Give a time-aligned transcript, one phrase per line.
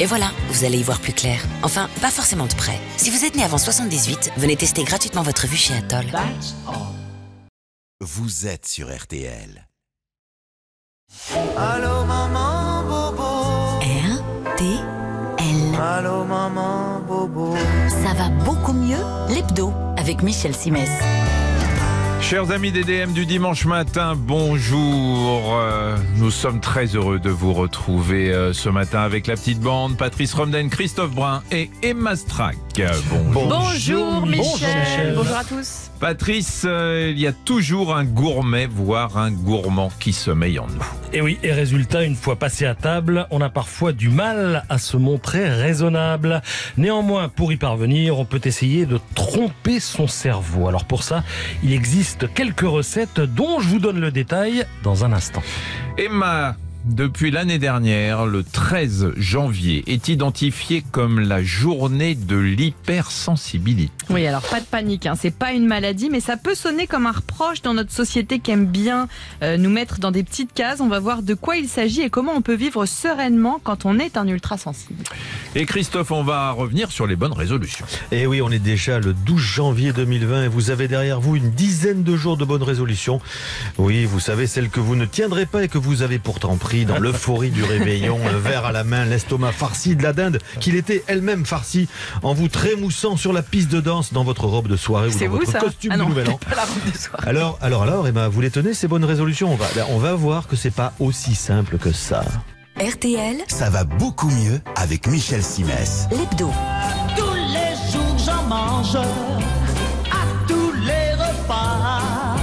[0.00, 1.40] Et voilà, vous allez y voir plus clair.
[1.62, 2.78] Enfin, pas forcément de près.
[2.96, 6.06] Si vous êtes né avant 78, venez tester gratuitement votre vue chez Atoll.
[8.00, 9.68] Vous êtes sur RTL.
[11.56, 13.78] Allô maman bobo.
[13.80, 15.80] RTL.
[15.80, 17.54] Allô maman bobo.
[17.88, 18.98] Ça va beaucoup mieux,
[19.28, 20.90] l'hebdo, avec Michel Simès.
[22.30, 25.58] Chers amis des DM du dimanche matin, bonjour.
[25.58, 29.98] Euh, nous sommes très heureux de vous retrouver euh, ce matin avec la petite bande
[29.98, 32.56] Patrice Romden, Christophe Brun et Emma Strack.
[33.34, 33.46] Bonjour.
[33.50, 35.14] Bonjour Michel.
[35.14, 35.90] Bonjour à tous.
[36.04, 40.84] Patrice, euh, il y a toujours un gourmet, voire un gourmand qui sommeille en nous.
[41.14, 44.76] Et oui, et résultat, une fois passé à table, on a parfois du mal à
[44.76, 46.42] se montrer raisonnable.
[46.76, 50.68] Néanmoins, pour y parvenir, on peut essayer de tromper son cerveau.
[50.68, 51.24] Alors pour ça,
[51.62, 55.42] il existe quelques recettes dont je vous donne le détail dans un instant.
[55.96, 64.03] Emma, depuis l'année dernière, le 13 janvier est identifié comme la journée de l'hypersensibilité.
[64.10, 65.14] Oui, alors pas de panique, hein.
[65.18, 68.50] c'est pas une maladie, mais ça peut sonner comme un reproche dans notre société qui
[68.50, 69.08] aime bien
[69.42, 70.80] euh, nous mettre dans des petites cases.
[70.80, 73.98] On va voir de quoi il s'agit et comment on peut vivre sereinement quand on
[73.98, 75.02] est un ultra sensible.
[75.54, 77.86] Et Christophe, on va revenir sur les bonnes résolutions.
[78.12, 81.36] Et Eh oui, on est déjà le 12 janvier 2020 et vous avez derrière vous
[81.36, 83.20] une dizaine de jours de bonnes résolutions.
[83.78, 86.84] Oui, vous savez, celles que vous ne tiendrez pas et que vous avez pourtant pris
[86.84, 90.76] dans l'euphorie du réveillon, un verre à la main, l'estomac farci de la dinde, qu'il
[90.76, 91.88] était elle-même farci,
[92.22, 95.26] en vous trémoussant sur la piste de danse dans votre robe de soirée ou C'est
[95.26, 96.38] dans vous votre ça costume Ah de non, nouvel an.
[96.48, 97.28] pas la robe de soirée.
[97.28, 99.52] Alors, alors, alors, Emma, vous les tenez ces bonnes résolutions?
[99.52, 102.22] On va, ben, on va voir que c'est pas aussi simple que ça.
[102.78, 106.08] RTL, Ça va beaucoup mieux avec Michel Simès.
[106.10, 106.50] l'hebdo.
[107.16, 108.96] Tous les jours j'en mange.
[108.96, 112.36] À tous les repas.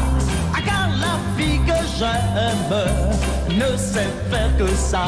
[0.66, 5.06] Car la fille que j'aime ne sait faire que ça.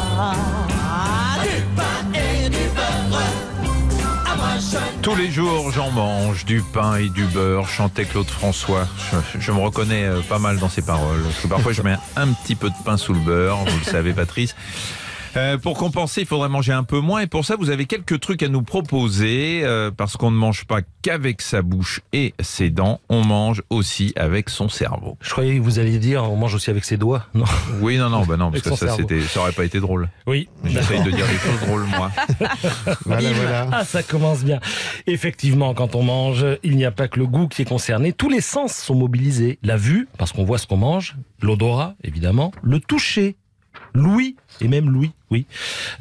[5.02, 8.88] Tous les jours, j'en mange du pain et du beurre, chantait Claude François.
[9.40, 11.24] Je, me reconnais euh, pas mal dans ses paroles.
[11.50, 14.56] Parfois, je mets un petit peu de pain sous le beurre, vous le savez, Patrice.
[15.36, 17.22] Euh, pour compenser, il faudrait manger un peu moins.
[17.22, 19.62] Et pour ça, vous avez quelques trucs à nous proposer.
[19.64, 23.00] euh, parce qu'on ne mange pas qu'avec sa bouche et ses dents.
[23.10, 25.18] On mange aussi avec son cerveau.
[25.22, 27.26] Je croyais que vous alliez dire on mange aussi avec ses doigts.
[27.34, 27.46] Non.
[27.82, 28.96] Oui, non, non, bah non, parce que ça,
[29.28, 30.10] ça aurait pas été drôle.
[30.28, 30.48] Oui.
[30.64, 32.12] J'essaye de dire des choses drôles, moi.
[33.06, 33.68] Voilà, voilà.
[33.72, 34.60] Ah, ça commence bien.
[35.08, 38.14] Effectivement, quand on mange, il n'y a pas que le goût qui est concerné.
[38.14, 39.60] Tous les sens sont mobilisés.
[39.64, 41.16] La vue, parce qu'on voit ce qu'on mange.
[41.42, 42.52] L'odorat, évidemment.
[42.62, 43.36] Le toucher.
[43.96, 45.46] L'ouïe, et même l'ouïe, oui.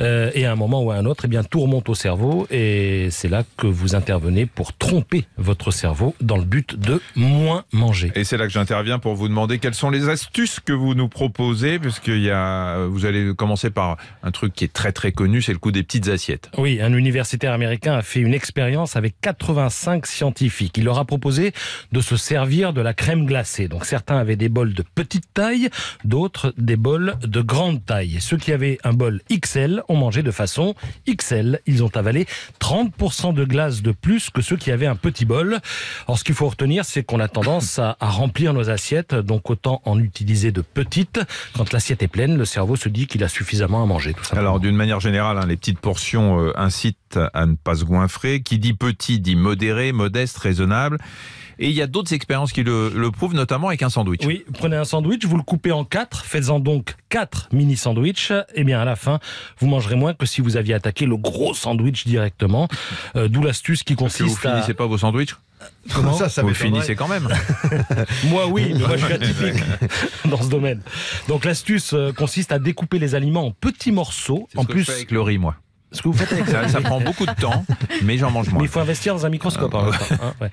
[0.00, 2.46] Euh, et à un moment ou à un autre, eh bien, tout remonte au cerveau.
[2.50, 7.64] Et c'est là que vous intervenez pour tromper votre cerveau dans le but de moins
[7.72, 8.12] manger.
[8.14, 11.08] Et c'est là que j'interviens pour vous demander quelles sont les astuces que vous nous
[11.08, 15.42] proposez, puisqu'il y a, vous allez commencer par un truc qui est très très connu,
[15.42, 16.50] c'est le coup des petites assiettes.
[16.58, 20.76] Oui, un universitaire américain a fait une expérience avec 85 scientifiques.
[20.78, 21.52] Il leur a proposé
[21.92, 23.68] de se servir de la crème glacée.
[23.68, 25.70] Donc certains avaient des bols de petite taille,
[26.04, 28.16] d'autres des bols de grande taille.
[28.16, 30.74] Et ceux qui avaient un bol XL ont mangé de façon
[31.08, 31.60] XL.
[31.66, 32.26] Ils ont avalé
[32.60, 35.58] 30% de glace de plus que ceux qui avaient un petit bol.
[36.06, 39.82] Alors ce qu'il faut retenir, c'est qu'on a tendance à, remplir nos assiettes, donc autant
[39.84, 41.20] en utiliser de petites.
[41.54, 44.14] Quand l'assiette est pleine, le cerveau se dit qu'il a suffisamment à manger.
[44.14, 44.36] Tout.
[44.36, 48.42] Alors d'une manière générale, hein, les petites portions euh, incitent à ne pas se goinfrer.
[48.42, 50.98] Qui dit petit dit modéré, modeste, raisonnable.
[51.58, 54.22] Et il y a d'autres expériences qui le, le prouvent, notamment avec un sandwich.
[54.24, 58.64] Oui, prenez un sandwich, vous le coupez en quatre, faites-en donc quatre mini sandwichs, et
[58.64, 59.20] bien à la fin,
[59.58, 62.68] vous mangerez moins que si vous aviez attaqué le gros sandwich directement.
[63.16, 64.54] Euh, D'où l'astuce qui Parce que vous consiste à...
[64.54, 65.36] finissez pas vos sandwichs
[65.94, 67.28] Comment ça, ça Vous finissez quand même.
[68.28, 69.62] Moi oui, mais moi je suis atypique
[70.24, 70.80] dans ce domaine.
[71.28, 74.48] Donc l'astuce euh, consiste à découper les aliments en petits morceaux.
[74.50, 75.54] C'est En ce que plus, je fais avec le riz, moi.
[75.92, 77.64] Ce que vous faites avec Ça, ça prend beaucoup de temps,
[78.02, 78.62] mais j'en mange Mais moins.
[78.62, 79.72] il faut investir dans un microscope.
[79.74, 80.50] Ah, temps, hein, ouais.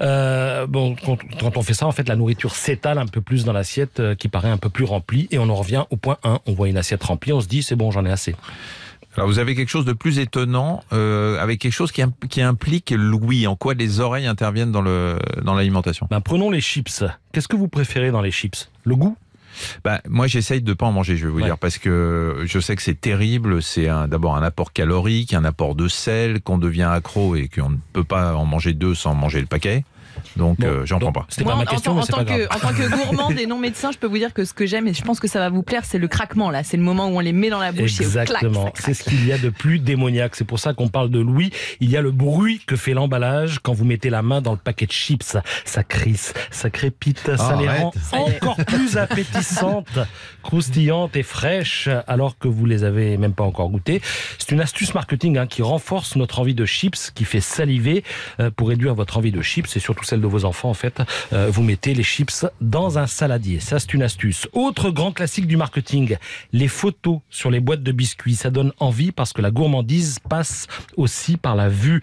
[0.00, 3.44] Euh, bon, quand, quand on fait ça, en fait, la nourriture s'étale un peu plus
[3.44, 6.18] dans l'assiette, euh, qui paraît un peu plus remplie, et on en revient au point
[6.24, 6.40] 1.
[6.46, 8.34] On voit une assiette remplie, on se dit c'est bon, j'en ai assez.
[9.16, 12.40] Alors vous avez quelque chose de plus étonnant, euh, avec quelque chose qui, im- qui
[12.40, 13.46] implique l'ouïe.
[13.48, 16.06] En quoi les oreilles interviennent dans le dans l'alimentation?
[16.10, 17.02] Ben, prenons les chips.
[17.32, 18.70] Qu'est-ce que vous préférez dans les chips?
[18.84, 19.16] Le goût?
[19.84, 21.44] Bah, moi, j'essaye de pas en manger, je vais vous Ouais.
[21.44, 23.62] dire, parce que je sais que c'est terrible.
[23.62, 27.76] C'est d'abord un apport calorique, un apport de sel, qu'on devient accro et qu'on ne
[27.92, 29.84] peut pas en manger deux sans manger le paquet.
[30.36, 31.26] Donc Bon, euh, j'en prends pas.
[31.28, 32.46] C'était pas ma en- question, en, mais en c'est tant pas grave.
[32.48, 34.66] que, en tant que gourmande et non médecin, je peux vous dire que ce que
[34.66, 36.64] j'aime, et je pense que ça va vous plaire, c'est le craquement là.
[36.64, 38.72] C'est le moment où on les met dans la bouche Exactement.
[38.74, 40.34] C'est ce qu'il y a de plus démoniaque.
[40.36, 41.50] C'est pour ça qu'on parle de Louis.
[41.80, 44.58] Il y a le bruit que fait l'emballage quand vous mettez la main dans le
[44.58, 45.36] paquet de chips.
[45.64, 47.82] Ça crisse, ça crépite, ça les arrête.
[48.12, 49.98] rend encore plus appétissantes,
[50.42, 54.00] croustillantes et fraîches, alors que vous les avez même pas encore goûtées.
[54.38, 58.04] C'est une astuce marketing hein, qui renforce notre envie de chips, qui fait saliver
[58.40, 61.00] euh, pour réduire votre envie de chips et surtout celle de vos enfants en fait.
[61.32, 63.60] euh, vous mettez les chips dans un saladier.
[63.60, 64.48] Ça, c'est une astuce.
[64.52, 66.16] Autre grand classique du marketing,
[66.52, 68.34] les photos sur les boîtes de biscuits.
[68.36, 70.66] Ça donne envie parce que la gourmandise passe
[70.96, 72.02] aussi par la vue.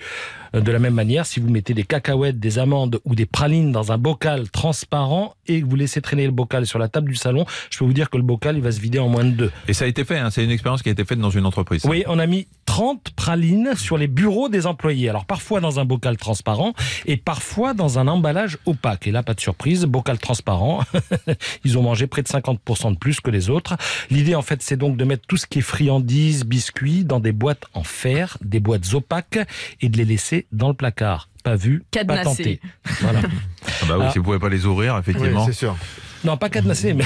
[0.53, 3.71] Euh, De la même manière, si vous mettez des cacahuètes, des amandes ou des pralines
[3.71, 7.15] dans un bocal transparent et que vous laissez traîner le bocal sur la table du
[7.15, 9.31] salon, je peux vous dire que le bocal, il va se vider en moins de
[9.31, 9.51] deux.
[9.67, 11.45] Et ça a été fait, hein, c'est une expérience qui a été faite dans une
[11.45, 11.83] entreprise.
[11.85, 15.09] Oui, on a mis 30 pralines sur les bureaux des employés.
[15.09, 16.73] Alors parfois dans un bocal transparent
[17.05, 19.07] et parfois dans un emballage opaque.
[19.07, 20.83] Et là, pas de surprise, bocal transparent.
[21.63, 23.75] Ils ont mangé près de 50% de plus que les autres.
[24.09, 27.31] L'idée, en fait, c'est donc de mettre tout ce qui est friandises, biscuits dans des
[27.31, 29.39] boîtes en fer, des boîtes opaques
[29.81, 31.29] et de les laisser dans le placard.
[31.43, 32.23] Pas vu, pas Cadenassé.
[32.25, 32.61] tenté.
[33.01, 33.19] Voilà.
[33.23, 34.11] Ah bah oui, Ah.
[34.11, 35.45] si vous pouvez pas les ouvrir, Oui, effectivement.
[35.45, 35.75] c'est sûr.
[36.23, 37.03] Non, pas cadenassé, mais.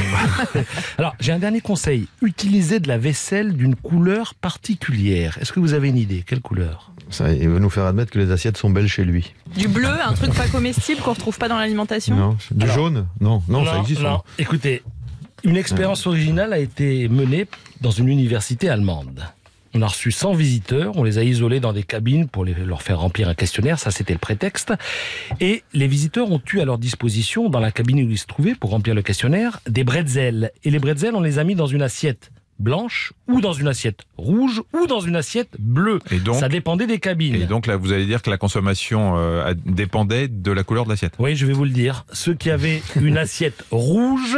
[0.97, 2.07] Alors, j'ai un dernier conseil.
[2.21, 5.38] Utilisez de la vaisselle d'une couleur particulière.
[5.41, 6.24] Est-ce que vous avez une idée?
[6.25, 6.91] Quelle couleur?
[7.09, 9.33] Ça, il veut nous faire admettre que les assiettes sont belles chez lui.
[9.57, 12.15] Du bleu, un truc pas comestible qu'on retrouve pas dans l'alimentation?
[12.15, 13.07] Non, du Alors- jaune?
[13.19, 14.01] Non, non, ça existe.
[14.03, 14.15] non.
[14.18, 14.21] hein.
[14.38, 14.83] Écoutez,
[15.44, 17.45] une expérience originale a été menée
[17.81, 19.24] dans une université allemande.
[19.75, 22.81] On a reçu 100 visiteurs, on les a isolés dans des cabines pour les- leur
[22.81, 24.74] faire remplir un questionnaire, ça c'était le prétexte.
[25.39, 28.56] Et les visiteurs ont eu à leur disposition, dans la cabine où ils se trouvaient
[28.56, 30.51] pour remplir le questionnaire, des bretzels.
[30.63, 34.01] Et les bretzels, on les a mis dans une assiette blanche ou dans une assiette
[34.18, 36.00] rouge ou dans une assiette bleue.
[36.12, 37.36] Et donc, ça dépendait des cabines.
[37.36, 40.89] et donc là, vous allez dire que la consommation euh, dépendait de la couleur de
[40.89, 41.13] l'assiette.
[41.19, 42.06] Oui, je vais vous le dire.
[42.12, 44.38] Ceux qui avaient une assiette rouge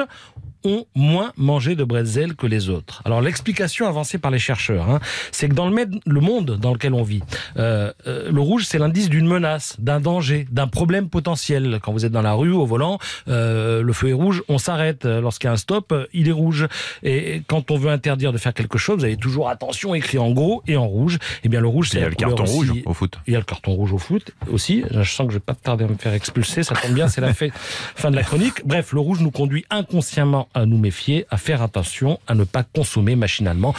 [0.64, 3.02] ont moins mangé de bretzel que les autres.
[3.06, 5.00] Alors l'explication avancée par les chercheurs, hein,
[5.32, 7.22] c'est que dans le, le monde dans lequel on vit,
[7.58, 11.80] euh, euh, le rouge c'est l'indice d'une menace, d'un danger, d'un problème potentiel.
[11.82, 15.06] Quand vous êtes dans la rue au volant, euh, le feu est rouge, on s'arrête.
[15.06, 16.68] Lorsqu'il y a un stop, euh, il est rouge.
[17.04, 20.32] Et quand on veut interdire de faire quelque chose, vous avez toujours attention écrit en
[20.32, 21.18] gros et en rouge.
[21.44, 23.20] Eh bien le rouge Il c'est y a le carton aussi- rouge au foot.
[23.28, 24.84] il y a le carton rouge au foot aussi.
[24.92, 26.64] Je sens que je vais pas tarder à me faire expulser.
[26.64, 28.66] Ça tombe bien, c'est la fin de la chronique.
[28.66, 32.64] Bref, le rouge nous conduit inconsciemment à nous méfier, à faire attention, à ne pas
[32.64, 33.74] consommer machinalement.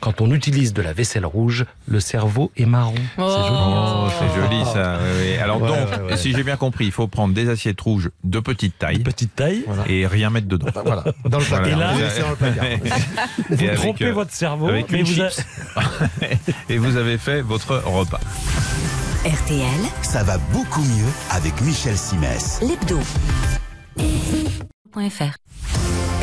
[0.00, 2.94] Quand on utilise de la vaisselle rouge, le cerveau est marron.
[3.18, 3.28] Oh.
[3.28, 3.58] C'est joli.
[3.58, 4.06] hein.
[4.06, 4.98] Oh, c'est joli ça.
[5.02, 5.36] oui, oui.
[5.38, 6.16] Alors Ouais, donc, ouais, ouais.
[6.16, 9.62] si j'ai bien compris, il faut prendre des assiettes rouges de petite taille Petite taille.
[9.66, 9.84] Voilà.
[9.88, 10.68] et rien mettre dedans.
[10.84, 11.66] Voilà, dans le placard.
[11.68, 11.92] Et là-
[13.50, 13.56] Vous.
[13.56, 15.44] Vous trompez euh, votre cerveau, avec mais une vous, a- chips.
[16.68, 18.20] et vous avez fait votre repas.
[19.24, 19.64] RTL,
[20.02, 22.60] Ça va beaucoup mieux avec Michel Simès.
[22.62, 22.98] l'hebdo.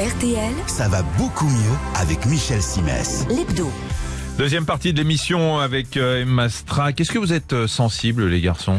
[0.01, 3.27] RTL, Ça va beaucoup mieux avec Michel Simès.
[3.30, 3.69] l'hebdo.
[4.39, 7.00] Deuxième partie de l'émission avec euh, Emma Strack.
[7.00, 8.77] Est-ce que vous êtes euh, sensibles, les garçons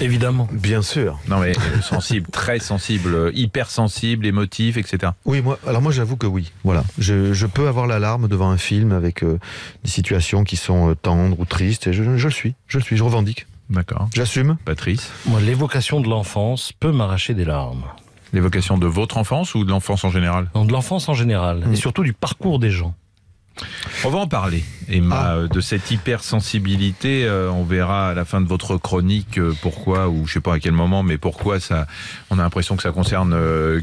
[0.00, 0.48] évidemment.
[0.50, 1.20] Bien sûr.
[1.28, 5.12] Non mais euh, sensible, très sensible, hypersensible, émotif, etc.
[5.26, 6.50] Oui, moi, alors moi j'avoue que oui.
[6.64, 9.38] Voilà, je, je peux avoir l'alarme devant un film avec euh,
[9.84, 11.86] des situations qui sont euh, tendres ou tristes.
[11.86, 14.08] Et je, je le suis, je le suis, je revendique, D'accord.
[14.12, 14.56] j'assume.
[14.64, 17.84] Patrice, Moi, l'évocation de l'enfance peut m'arracher des larmes.
[18.32, 20.50] L'évocation de votre enfance ou de l'enfance en général?
[20.54, 21.72] Non, de l'enfance en général, Mm.
[21.72, 22.94] et surtout du parcours des gens.
[24.04, 25.34] On va en parler, Emma, Ah.
[25.36, 27.24] euh, de cette hypersensibilité.
[27.26, 30.54] euh, on verra à la fin de votre chronique euh, pourquoi, ou je sais pas
[30.54, 31.86] à quel moment, mais pourquoi ça.
[32.30, 33.32] On a l'impression que ça concerne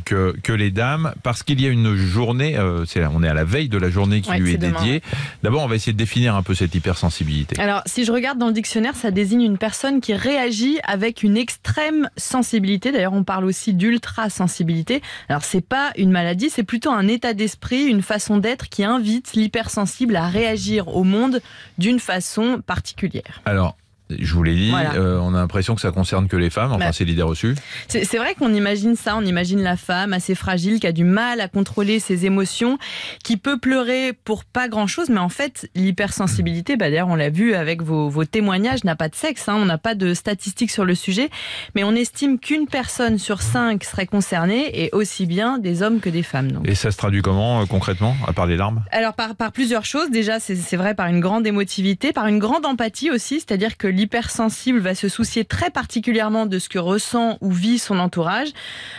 [0.06, 2.58] que que les dames, parce qu'il y a une journée.
[2.88, 5.02] c'est là, on est à la veille de la journée qui Ouais, lui est, dédiée.
[5.44, 7.60] D'abord, on va essayer de définir un peu cette hypersensibilité.
[7.60, 11.38] Alors, si je regarde dans le dictionnaire, ça désigne une personne qui réagit avec une
[11.38, 12.92] extrême sensibilité.
[12.92, 15.02] D'ailleurs, on parle aussi d'ultra-sensibilité.
[15.30, 19.34] Alors, c'est pas une maladie, c'est plutôt un état d'esprit, une façon d'être qui invite
[19.66, 21.42] l'hypersensible à réagir au monde
[21.78, 23.42] d'une façon particulière.
[24.10, 24.94] Je vous l'ai dit, Voilà.
[24.96, 26.72] euh, on a l'impression que ça concerne que les femmes.
[26.72, 26.94] Enfin, Bah.
[26.94, 27.56] c'est l'idée reçue.
[27.88, 31.42] C'est vrai qu'on imagine ça, on imagine la femme assez fragile qui a du mal
[31.42, 32.78] à contrôler ses émotions,
[33.24, 37.56] qui peut pleurer pour pas grand-chose, mais en fait, l'hypersensibilité, bah d'ailleurs on l'a vu
[37.56, 40.86] avec vos, vos témoignages, n'a pas de sexe, hein, on n'a pas de statistiques sur
[40.86, 41.30] le sujet,
[41.74, 46.10] mais on estime qu'une personne sur cinq serait concernée, et aussi bien des hommes que
[46.10, 46.52] des femmes.
[46.52, 46.68] Donc.
[46.68, 48.84] Et ça se traduit comment euh, concrètement, à part les larmes?
[48.92, 52.66] Alors par, par plusieurs choses, déjà c'est vrai par une grande émotivité, par une grande
[52.66, 57.52] empathie aussi, c'est-à-dire que l'hypersensible va se soucier très particulièrement de ce que ressent ou
[57.52, 58.50] vit son entourage.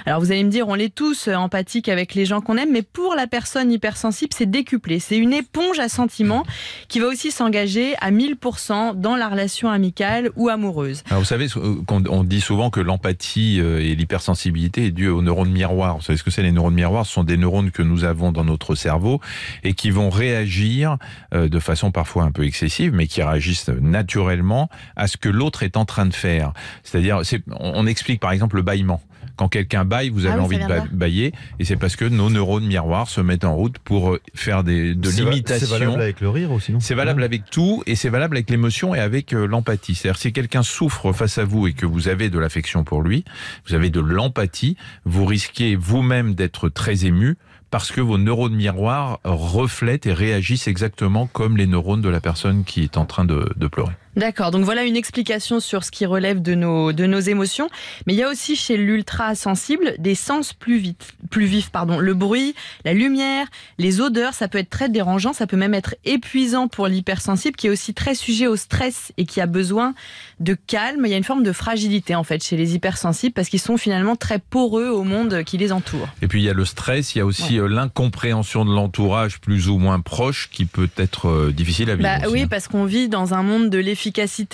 [0.07, 2.83] Alors vous allez me dire, on est tous empathiques avec les gens qu'on aime, mais
[2.83, 4.99] pour la personne hypersensible, c'est décuplé.
[4.99, 6.45] C'est une éponge à sentiments
[6.89, 11.03] qui va aussi s'engager à 1000% dans la relation amicale ou amoureuse.
[11.11, 11.49] Vous savez,
[11.89, 15.97] on dit souvent que l'empathie euh, et l'hypersensibilité est due aux neurones miroirs.
[15.97, 17.07] Vous savez ce que c'est les neurones miroirs?
[17.07, 19.21] Ce sont des neurones que nous avons dans notre cerveau
[19.63, 20.97] et qui vont réagir
[21.35, 25.63] euh, de façon parfois un peu excessive, mais qui réagissent naturellement à ce que l'autre
[25.63, 26.53] est en train de faire.
[26.83, 29.03] C'est-à-dire, c'est- on on explique par exemple le bâillement.
[29.37, 32.07] Quand quelqu'un baille, vous avez Ah oui, envie de ba- bailler, et c'est parce que
[32.07, 35.67] nos neurones miroirs se mettent en route pour euh, faire des, de l'imitation.
[35.67, 36.81] C'est valable avec le rire aussi, non?
[36.81, 39.95] C'est valable avec tout et c'est valable avec l'émotion et avec euh, l'empathie.
[39.95, 43.25] C'est-à-dire si quelqu'un souffre face à vous et que vous avez de l'affection pour lui,
[43.69, 47.37] vous avez de l'empathie, vous risquez vous-même d'être très ému
[47.71, 52.65] parce que vos neurones miroirs reflètent et réagissent exactement comme les neurones de la personne
[52.65, 53.93] qui est en train de, de pleurer.
[54.17, 57.69] D'accord, donc voilà une explication sur ce qui relève de nos, de nos émotions.
[58.07, 61.69] Mais il y a aussi chez l'ultra sensible des sens plus, vite, plus vifs.
[61.71, 61.99] Pardon.
[61.99, 62.55] Le bruit,
[62.87, 63.47] la lumière,
[63.79, 67.67] les odeurs, ça peut être très dérangeant, ça peut même être épuisant pour l'hypersensible qui
[67.67, 69.95] est aussi très sujet au stress et qui a besoin
[70.41, 71.03] de calme.
[71.05, 73.77] Il y a une forme de fragilité en fait chez les hypersensibles parce qu'ils sont
[73.77, 76.09] finalement très poreux au monde qui les entoure.
[76.23, 79.41] Et puis il y a le stress, il y a aussi euh, l'incompréhension de l'entourage
[79.41, 82.09] plus ou moins proche qui peut être euh, difficile à vivre.
[82.09, 82.49] Bah aussi, oui, hein.
[82.49, 84.06] parce qu'on vit dans un monde de l'efficacité,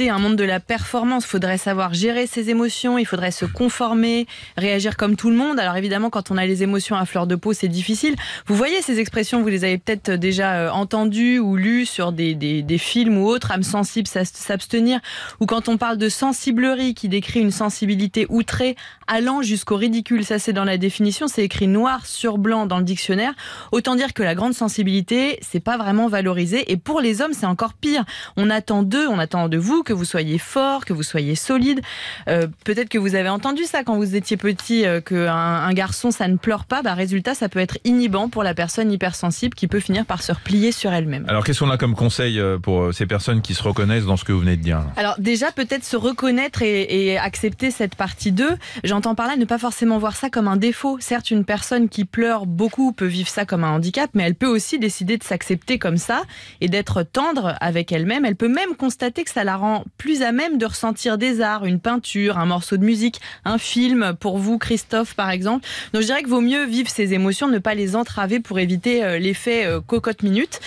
[0.08, 1.24] un monde de la performance.
[1.24, 5.58] Il faudrait savoir gérer ses émotions, il faudrait se conformer, réagir comme tout le monde.
[5.58, 8.16] Alors évidemment, quand on a les émotions à fleur de peau, c'est difficile.
[8.46, 12.34] Vous voyez ces expressions, vous les avez peut-être déjà euh, entendues ou lues sur des,
[12.34, 15.00] des, films ou autres, âme sensible, s'abstenir.
[15.40, 20.24] Ou quand on parle de sensiblerie, qui décrit une sensibilité outrée, allant jusqu'au ridicule.
[20.24, 23.34] Ça, c'est dans la définition, c'est écrit noir sur blanc dans le dictionnaire.
[23.70, 26.72] Autant dire que la grande sensibilité, c'est pas vraiment valorisé.
[26.72, 28.04] Et pour les hommes, c'est encore pire.
[28.36, 31.80] On attend d'eux, on attend de vous que vous soyez fort, que vous soyez solide.
[32.28, 36.10] Euh, Peut-être que vous avez entendu ça quand vous étiez petit, euh, qu'un un garçon,
[36.10, 36.82] ça ne pleure pas.
[36.82, 40.32] Bah, résultat, ça peut être inhibant pour la personne hypersensible qui peut finir par se
[40.32, 41.24] replier sur elle-même.
[41.28, 44.24] Alors qu'est-ce qu'on a comme conseil euh, pour ces personnes qui se reconnaissent dans ce
[44.24, 48.32] que vous venez de dire Alors déjà peut-être se reconnaître et, et accepter cette partie
[48.32, 48.56] d'eux.
[48.84, 50.98] J'entends par là ne pas forcément voir ça comme un défaut.
[51.00, 54.46] Certes, une personne qui pleure beaucoup peut vivre ça comme un handicap, mais elle peut
[54.46, 56.22] aussi décider de s'accepter comme ça
[56.60, 58.24] et d'être tendre avec elle-même.
[58.24, 61.64] Elle peut même constater que ça la rend plus à même de ressentir des arts,
[61.64, 65.66] une peinture, un morceau de musique, un film pour vous, Christophe par exemple.
[65.92, 69.04] Donc je dirais que vaut mieux vivre ces émotions, ne pas les entraver pour éviter
[69.04, 70.60] euh, l'effet euh, cocotte minute.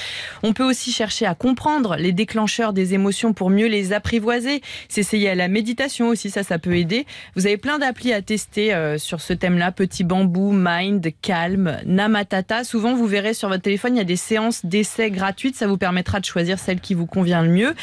[0.43, 4.61] On peut aussi chercher à comprendre les déclencheurs des émotions pour mieux les apprivoiser.
[4.89, 7.05] S'essayer à la méditation aussi, ça, ça peut aider.
[7.35, 9.71] Vous avez plein d'applis à tester euh, sur ce thème-là.
[9.71, 12.63] Petit bambou, Mind, Calm, Namatata.
[12.63, 15.55] Souvent, vous verrez sur votre téléphone, il y a des séances d'essai gratuites.
[15.55, 17.75] Ça vous permettra de choisir celle qui vous convient le mieux.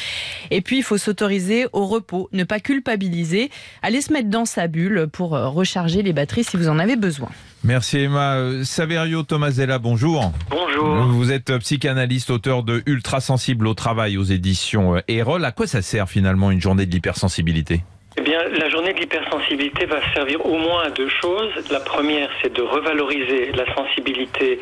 [0.50, 3.50] Et puis, il faut s'autoriser au repos, ne pas culpabiliser.
[3.82, 6.96] Aller se mettre dans sa bulle pour euh, recharger les batteries si vous en avez
[6.96, 7.28] besoin.
[7.64, 8.36] Merci Emma.
[8.36, 10.32] Euh, Saverio Tomasella, bonjour.
[10.50, 10.96] Bonjour.
[11.06, 15.44] Vous êtes psychanalyste, auteur de Ultra sensible au travail aux éditions euh, Erol.
[15.44, 17.82] À quoi ça sert finalement une journée de l'hypersensibilité?
[18.18, 21.50] Eh bien, la journée de l'hypersensibilité va servir au moins à deux choses.
[21.70, 24.58] La première, c'est de revaloriser la sensibilité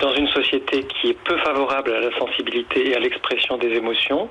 [0.00, 4.28] dans une société qui est peu favorable à la sensibilité et à l'expression des émotions.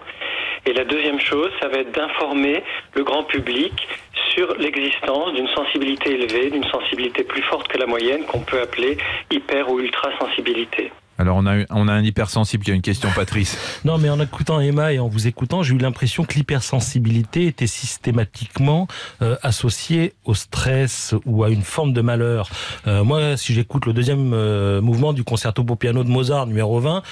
[0.66, 3.88] Et la deuxième chose, ça va être d'informer le grand public
[4.34, 8.98] sur l'existence d'une sensibilité élevée, d'une sensibilité plus forte que la moyenne qu'on peut appeler
[9.32, 10.92] hyper ou ultra sensibilité.
[11.20, 13.58] Alors on a, eu- on a un hypersensible qui a une question, Patrice.
[13.86, 17.68] Non, mais en écoutant Emma et en vous écoutant, j'ai eu l'impression que l'hypersensibilité était
[17.68, 18.88] systématiquement
[19.22, 22.50] euh, associée au stress ou à une forme de malheur.
[22.88, 26.80] Euh, moi, si j'écoute le deuxième euh, mouvement du concerto pour piano de Mozart, numéro
[26.80, 27.04] 20,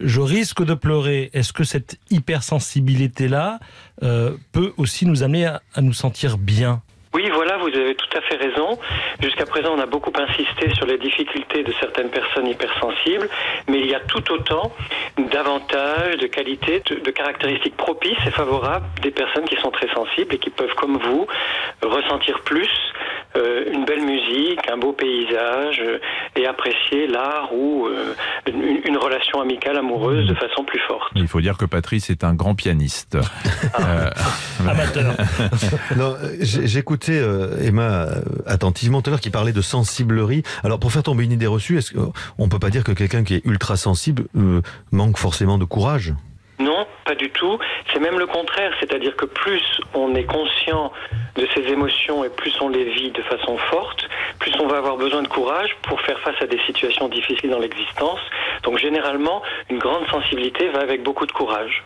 [0.00, 1.30] je risque de pleurer.
[1.34, 3.60] Est-ce que cette hypersensibilité-là
[4.02, 6.82] euh, peut aussi nous amener à, à nous sentir bien?
[7.14, 8.78] Oui, voilà, vous avez tout à fait raison.
[9.20, 13.28] Jusqu'à présent, on a beaucoup insisté sur les difficultés de certaines personnes hypersensibles,
[13.68, 14.72] mais il y a tout autant
[15.18, 20.34] d'avantages, de qualités, de, de caractéristiques propices et favorables des personnes qui sont très sensibles
[20.34, 21.26] et qui peuvent, comme vous,
[21.82, 22.68] ressentir plus
[23.36, 25.98] euh, une belle musique, un beau paysage euh,
[26.36, 28.14] et apprécier l'art ou euh,
[28.46, 31.10] une, une relation amicale, amoureuse de façon plus forte.
[31.16, 33.16] Il faut dire que Patrice est un grand pianiste.
[33.80, 34.10] Euh,
[34.68, 35.14] Amateur.
[36.40, 40.42] J'écoutais euh, Emma euh, attentivement tout à l'heure qui parlait de sensiblerie.
[40.62, 43.34] Alors pour faire tomber une idée reçue, est-ce qu'on peut pas dire que quelqu'un qui
[43.34, 46.14] est ultra sensible euh, manque forcément de courage?
[46.58, 47.58] Non, pas du tout.
[47.92, 50.92] C'est même le contraire, c'est-à-dire que plus on est conscient
[51.36, 54.96] de ses émotions et plus on les vit de façon forte, plus on va avoir
[54.96, 58.20] besoin de courage pour faire face à des situations difficiles dans l'existence.
[58.62, 61.82] Donc généralement, une grande sensibilité va avec beaucoup de courage.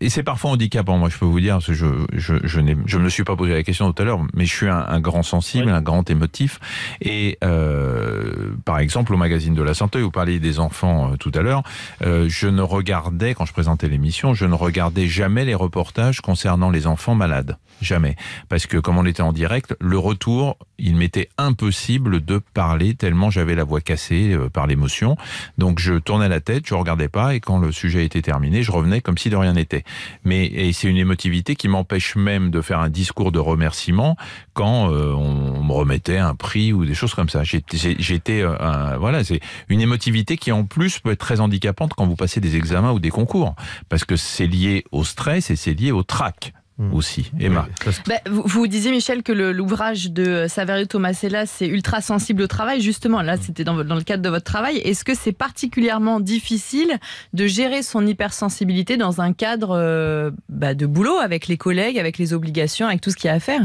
[0.00, 3.08] Et c'est parfois handicapant, moi je peux vous dire, parce que je, je, je, me
[3.08, 5.66] suis pas posé la question tout à l'heure, mais je suis un, un grand sensible,
[5.66, 5.72] Oui.
[5.72, 6.60] un grand émotif.
[7.00, 11.32] Et euh, par exemple, au magazine de la santé, vous parliez des enfants euh, tout
[11.34, 11.62] à l'heure,
[12.02, 16.70] euh, je ne regardais, quand je présentais l'émission, je ne regardais jamais les reportages concernant
[16.70, 17.56] les enfants malades.
[17.80, 18.16] Jamais.
[18.48, 23.30] Parce que comme on était en direct, le retour, il m'était impossible de parler tellement
[23.30, 25.16] j'avais la voix cassée euh, par l'émotion.
[25.58, 28.72] Donc je tournais la tête, je regardais pas et quand le sujet était terminé, je
[28.72, 29.84] revenais comme si de rien n'était.
[30.24, 34.16] Mais et c'est une émotivité qui m'empêche même de faire un discours de remerciement
[34.54, 37.42] quand euh, on, me remettait un prix ou des choses comme ça.
[37.44, 42.16] J'étais- euh, voilà, c'est une émotivité qui en plus peut être très handicapante quand vous
[42.16, 43.54] passez des examens ou des concours
[43.88, 46.52] parce que c'est lié au stress et c'est lié au trac
[46.92, 47.30] aussi.
[47.40, 47.66] Emma.
[47.86, 52.46] Oui, Bah, vous, vous disiez, Michel, que l'ouvrage de Saverio Tomasella, c'est ultra sensible au
[52.46, 52.80] travail.
[52.80, 54.78] Justement, là, c'était dans, dans le cadre de votre travail.
[54.78, 56.98] Est-ce que c'est particulièrement difficile
[57.32, 62.18] de gérer son hypersensibilité dans un cadre euh, bah, de boulot, avec les collègues, avec
[62.18, 63.62] les obligations, avec tout ce qu'il y a à faire?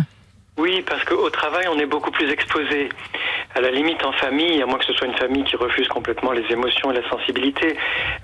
[0.56, 2.90] Oui, parce qu'au travail, on est beaucoup plus exposé.
[3.56, 6.32] À la limite, en famille, à moins que ce soit une famille qui refuse complètement
[6.32, 7.76] les émotions et la sensibilité,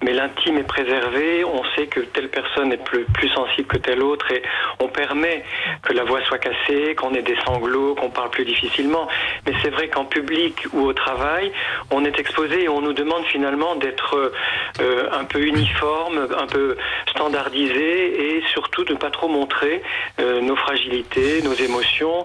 [0.03, 4.31] mais l'intime est préservé, on sait que telle personne est plus, sensible que telle autre,
[4.31, 4.43] et
[4.79, 5.43] on permet
[5.83, 9.07] que la voix soit cassée, qu'on ait des sanglots, qu'on parle plus difficilement.
[9.45, 11.51] Mais c'est vrai qu'en public ou au travail,
[11.91, 14.33] on est exposé et on nous demande finalement d'être
[14.79, 19.81] euh, un peu uniforme, un peu standardisé, et surtout de ne pas trop montrer
[20.19, 22.18] euh, nos fragilités, nos émotions.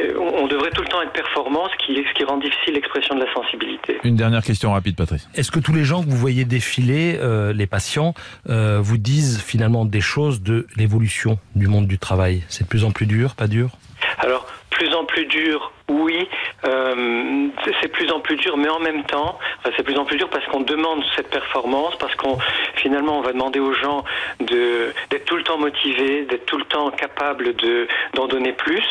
[0.00, 3.14] Euh, on devrait tout le temps être performant, ce qui, ce qui rend difficile l'expression
[3.14, 3.98] de la sensibilité.
[4.04, 5.28] Une dernière question rapide, Patrice.
[5.34, 8.14] Est-ce que tous les gens que vous voyez défiler, euh, les patients,
[8.48, 12.42] euh, vous disent finalement des choses de l'évolution du monde du travail?
[12.48, 13.70] C'est de plus en plus dur, pas dur?
[14.18, 16.26] Alors, plus en plus dur, oui,
[16.66, 17.48] euh,
[17.80, 19.38] c'est- plus en plus dur, mais en même temps,
[19.76, 22.38] c'est plus en plus dur parce qu'on demande cette performance, parce qu'on
[22.76, 24.02] finalement on va demander aux gens
[24.40, 28.82] d'être tout le temps motivés, d'être tout le temps capables de d'en donner plus,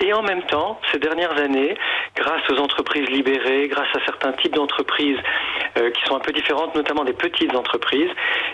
[0.00, 1.74] et en même temps, ces dernières années,
[2.16, 5.16] grâce aux entreprises libérées, grâce à certains types d'entreprises
[5.78, 8.10] euh, qui sont un peu différentes, notamment des petites entreprises,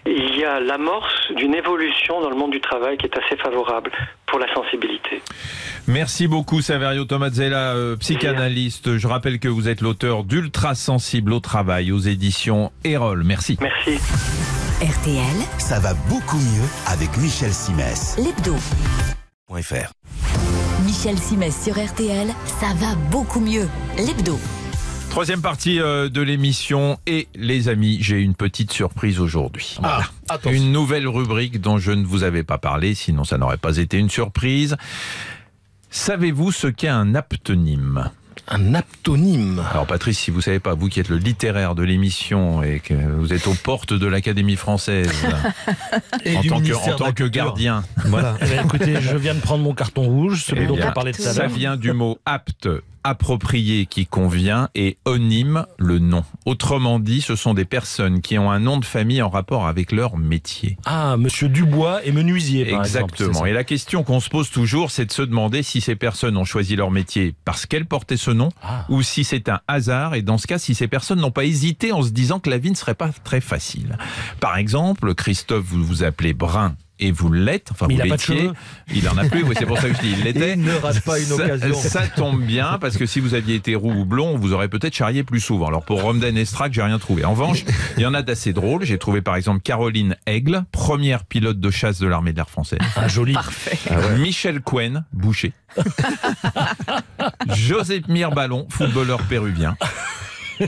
[0.07, 3.91] il y a l'amorce d'une évolution dans le monde du travail qui est assez favorable
[4.27, 5.21] pour la sensibilité.
[5.89, 8.97] Merci beaucoup Saverio Tomazzella, euh, psychanalyste.
[8.97, 13.25] Je rappelle que vous êtes l'auteur d'Ultra sensible au travail aux éditions Erol.
[13.25, 13.59] Merci.
[13.61, 13.99] Merci.
[14.81, 18.17] RTL, Ça va beaucoup mieux avec Michel Simès.
[18.19, 18.57] l'hebdo.
[20.93, 22.29] Michel Simès sur RTL,
[22.61, 23.67] ça va beaucoup mieux.
[23.97, 24.39] L'hebdo.
[25.09, 29.79] Troisième partie euh, de l'émission et les amis, j'ai une petite surprise aujourd'hui.
[29.81, 30.05] Voilà.
[30.29, 30.51] attention.
[30.53, 33.97] Une nouvelle rubrique dont je ne vous avais pas parlé, sinon ça n'aurait pas été
[33.97, 34.77] une surprise.
[35.89, 38.11] Savez-vous ce qu'est un aptonyme?
[38.49, 42.63] Un aptonyme Alors Patrice, si vous savez pas, vous qui êtes le littéraire de l'émission
[42.63, 45.11] et que vous êtes aux portes de l'Académie française
[46.25, 48.37] Et en du tant que, en tant gardien, Voilà.
[48.43, 51.13] Eh écoutez, je viens de prendre mon carton rouge, celui Eh dont bien, on parlait
[51.13, 51.53] tout à ça l'heure.
[51.53, 52.69] vient du mot apte,
[53.05, 56.25] approprié qui convient et onyme, le nom.
[56.47, 59.93] Autrement dit, ce sont des personnes qui ont un nom de famille en rapport avec
[59.93, 60.77] leur métier.
[60.85, 63.45] Ah, monsieur Dubois et menuisier, par Exactement.
[63.47, 66.45] Et la question qu'on se pose toujours, c'est de se demander si ces personnes ont
[66.45, 68.87] choisi leur métier parce qu'elles portaient ce nom Ah.
[68.89, 71.93] ou si c'est un hasard et dans ce cas, si ces personnes n'ont pas hésité
[71.93, 73.99] en se disant que la vie ne serait pas très facile.
[74.41, 76.75] Par exemple, Christophe, vous vous appelez Brun.
[76.99, 78.51] Et vous l'êtes, enfin Mais vous l'étiez.
[78.95, 80.53] Il en a plus, oui, c'est pour ça que je dis il l'était.
[80.53, 81.75] Il ne rate pas une Ça- occasion.
[81.75, 84.95] Ça, tombe bien parce que si vous aviez été roux ou blond, vous aurez peut-être
[84.95, 85.67] charrié plus souvent.
[85.67, 87.25] Alors pour Romden Estrak, j'ai rien trouvé.
[87.25, 87.65] En revanche,
[87.97, 88.85] il y en a d'assez drôles.
[88.85, 92.79] J'ai trouvé par exemple Caroline Aigle, première pilote de chasse de l'armée de l'air française.
[92.95, 93.33] Ah, joli.
[93.33, 93.79] Parfait.
[94.19, 95.53] Michel Cohen, boucher.
[97.55, 99.77] Joseph Mirballon, footballeur péruvien.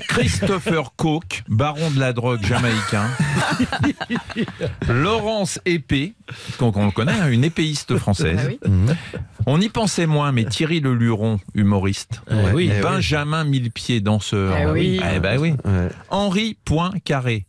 [0.08, 3.08] Christopher Coke, baron de la drogue jamaïcain.
[4.88, 6.14] Laurence Épée,
[6.58, 8.38] qu'on connaît, hein, une épéiste française.
[8.42, 8.58] Ah oui.
[8.66, 8.96] Mhm.
[9.46, 12.22] On y pensait moins, mais Thierry Le Luron, humoriste.
[12.30, 12.70] Eh oui.
[12.72, 12.80] Oui.
[12.80, 14.56] Benjamin Millepied, danseur.
[14.56, 15.00] Eh oui.
[15.14, 15.54] Eh ben oui.
[15.64, 15.88] Ouais.
[16.08, 17.44] Henri Poincaré.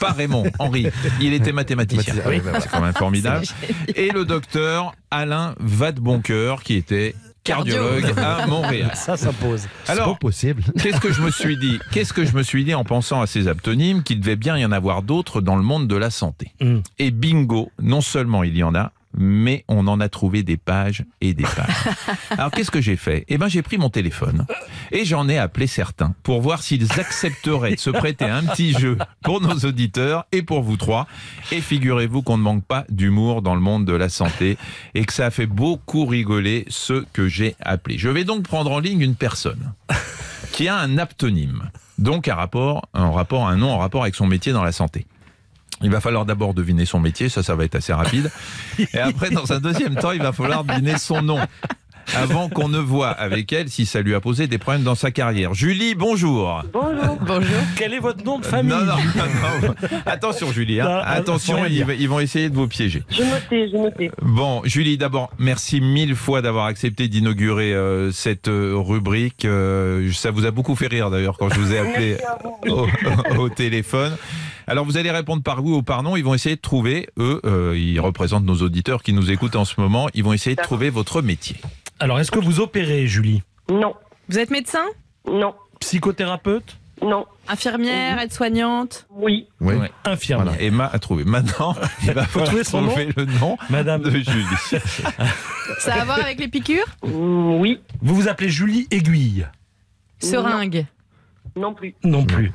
[0.00, 0.86] Pas Raymond, Henri.
[1.20, 2.14] Il était mathématicien.
[2.26, 3.44] Oui, bah, C'est quand même formidable.
[3.94, 7.14] Et le docteur Alain Vadeboncoeur, qui était
[7.54, 8.24] cardiologue Cardio.
[8.24, 8.90] à Montréal.
[8.94, 9.66] Ça, ça pose.
[9.84, 10.62] C'est Alors, possible.
[10.82, 13.26] qu'est-ce que je me suis dit Qu'est-ce que je me suis dit en pensant à
[13.26, 16.52] ces aptonymes qu'il devait bien y en avoir d'autres dans le monde de la santé?
[16.60, 16.78] Mm.
[16.98, 21.04] Et bingo, non seulement il y en a, mais on en a trouvé des pages
[21.20, 21.94] et des pages.
[22.30, 23.24] Alors qu'est-ce que j'ai fait?
[23.28, 24.46] Eh ben j'ai pris mon téléphone
[24.92, 28.72] et j'en ai appelé certains pour voir s'ils accepteraient de se prêter à un petit
[28.72, 31.06] jeu pour nos auditeurs et pour vous trois.
[31.52, 34.56] Et figurez-vous qu'on ne manque pas d'humour dans le monde de la santé
[34.94, 37.98] et que ça a fait beaucoup rigoler ceux que j'ai appelés.
[37.98, 39.72] Je vais donc prendre en ligne une personne
[40.52, 44.26] qui a un aptonyme, donc un rapport, un rapport, un nom en rapport avec son
[44.26, 45.06] métier dans la santé.
[45.82, 48.30] Il va falloir d'abord deviner son métier, ça, ça va être assez rapide.
[48.78, 51.38] Et après, dans un deuxième temps, il va falloir deviner son nom.
[52.16, 55.12] Avant qu'on ne voit avec elle si ça lui a posé des problèmes dans sa
[55.12, 55.54] carrière.
[55.54, 56.62] Julie, bonjour.
[56.72, 57.16] Bonjour.
[57.20, 57.60] Bonjour.
[57.76, 59.74] Quel est votre nom de famille Non, non, non, non.
[60.06, 60.80] Attention, Julie.
[60.80, 60.88] hein.
[60.88, 63.04] Non, Attention, ils, vont essayer de vous piéger.
[63.10, 64.10] Je notais, je notais.
[64.22, 69.44] Bon, Julie, d'abord, merci mille fois d'avoir accepté d'inaugurer euh, cette euh, rubrique.
[69.44, 72.16] Euh, ça vous a beaucoup fait rire d'ailleurs quand je vous ai appelé
[73.38, 74.16] au téléphone.
[74.70, 76.16] Alors vous allez répondre par oui ou par non.
[76.16, 79.64] Ils vont essayer de trouver, eux, euh, ils représentent nos auditeurs qui nous écoutent en
[79.64, 80.06] ce moment.
[80.14, 81.56] Ils vont essayer de trouver votre métier.
[81.98, 83.42] Alors, est-ce que vous opérez, Julie?
[83.68, 83.96] Non,
[84.28, 84.84] Vous êtes médecin?
[85.28, 86.76] Non, Psychothérapeute?
[87.02, 89.08] Non, Infirmière, aide-soignante?
[89.10, 89.48] Oui.
[89.60, 89.74] Oui.
[90.04, 90.52] Infirmière.
[90.52, 90.62] Voilà.
[90.62, 91.24] Emma a trouvé.
[91.24, 94.44] Maintenant, il va falloir trouver son nom le nom Madame, de Julie.
[95.80, 96.86] Ça a à voir avec les piqûres?
[97.02, 99.48] Oui, vous vous appelez Julie Aiguille?
[100.20, 100.86] Seringue.
[101.56, 101.94] Non plus.
[102.04, 102.52] Non plus.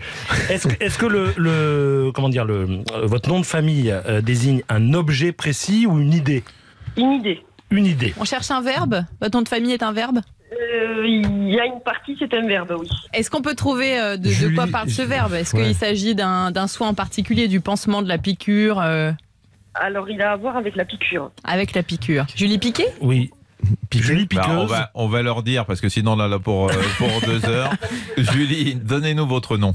[0.50, 4.94] Est-ce que, le, le- comment dire le euh, votre nom de famille euh, désigne un
[4.94, 6.44] objet précis ou une idée?
[6.98, 7.42] Une idée.
[7.72, 8.14] Une idée.
[8.20, 9.04] On cherche un verbe?
[9.22, 10.20] Votre nom de famille est un verbe?
[10.54, 12.88] Euh, Il y a une partie, c'est un verbe, oui.
[13.14, 15.34] Est-ce qu'on peut trouver euh, de, de Julie- quoi parle ce verbe?
[15.34, 15.64] Est-ce Ouais.
[15.66, 19.12] qu'il s'agit d'un d'un soin en particulier, du pansement, de la piqûre euh,
[19.74, 21.32] Alors, il a à voir avec la piqûre.
[21.44, 22.88] avec la piqûre Julie Piquet?
[23.02, 23.32] Oui.
[23.94, 24.58] Julie Bah, Piqueuse.
[24.58, 27.46] on, va, on va leur dire parce que sinon on a pour, euh, pour deux
[27.46, 27.72] heures.
[28.18, 29.74] Julie, donnez-nous votre nom.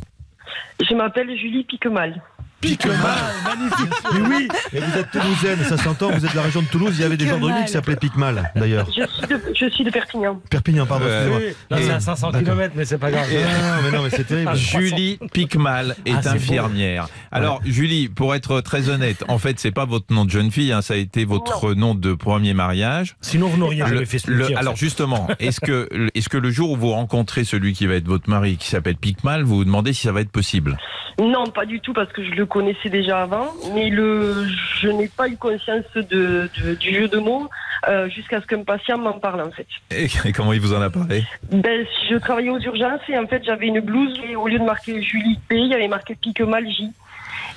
[0.81, 2.23] Je m'appelle Julie Piquemal.
[2.61, 2.99] Piquemal,
[3.45, 3.95] magnifique.
[4.15, 6.93] Mais oui, Et vous êtes toulousaine, ça s'entend, vous êtes de la région de Toulouse,
[6.97, 8.87] il y avait des gens de rugby qui s'appelaient Picmal, d'ailleurs.
[8.87, 10.41] Je suis de, je suis de Perpignan.
[10.51, 11.55] Perpignan, pardon, Euh, excusez-moi.
[11.71, 11.83] oui.
[11.87, 13.27] C'est à 500 km, mais c'est pas grave.
[13.33, 14.55] Non, non, mais non, mais c'est terrible.
[14.57, 17.09] Julie Picmal est Ah, infirmière.
[17.33, 20.73] Alors, Julie, pour être très honnête, en fait, c'est pas votre nom de jeune fille,
[20.73, 23.17] hein, ça a été votre nom de premier mariage.
[23.21, 24.57] Sinon, vous n'auriez jamais fait ce le- métier.
[24.57, 28.07] alors justement, est-ce que, est-ce que le jour où vous rencontrez celui qui va être
[28.09, 30.77] votre mari, qui s'appelle Picmal, vous vous demandez si ça va être possible?
[31.21, 33.49] Non, pas du tout, parce que je le connaissais déjà avant.
[33.75, 34.47] Mais le,
[34.81, 37.49] je n'ai pas eu conscience de, de- du jeu de mots
[37.89, 39.67] euh, jusqu'à ce qu'un patient m'en parle, en fait.
[39.91, 41.25] et, et comment il vous en a parlé?
[41.51, 44.65] Ben, je travaillais aux urgences et en fait, j'avais une blouse et au lieu de
[44.65, 46.91] marquer Julie P, il y avait marqué Piquemal J.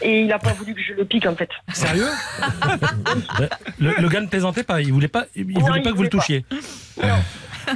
[0.02, 1.50] Et il n'a pas voulu que je le pique, en fait.
[1.74, 2.08] Sérieux?
[3.80, 4.82] Le, le gars ne plaisantait pas.
[4.82, 5.26] Il voulait pas.
[5.36, 6.18] Il Non, voulait il pas que vous le pas.
[6.18, 6.46] touchiez.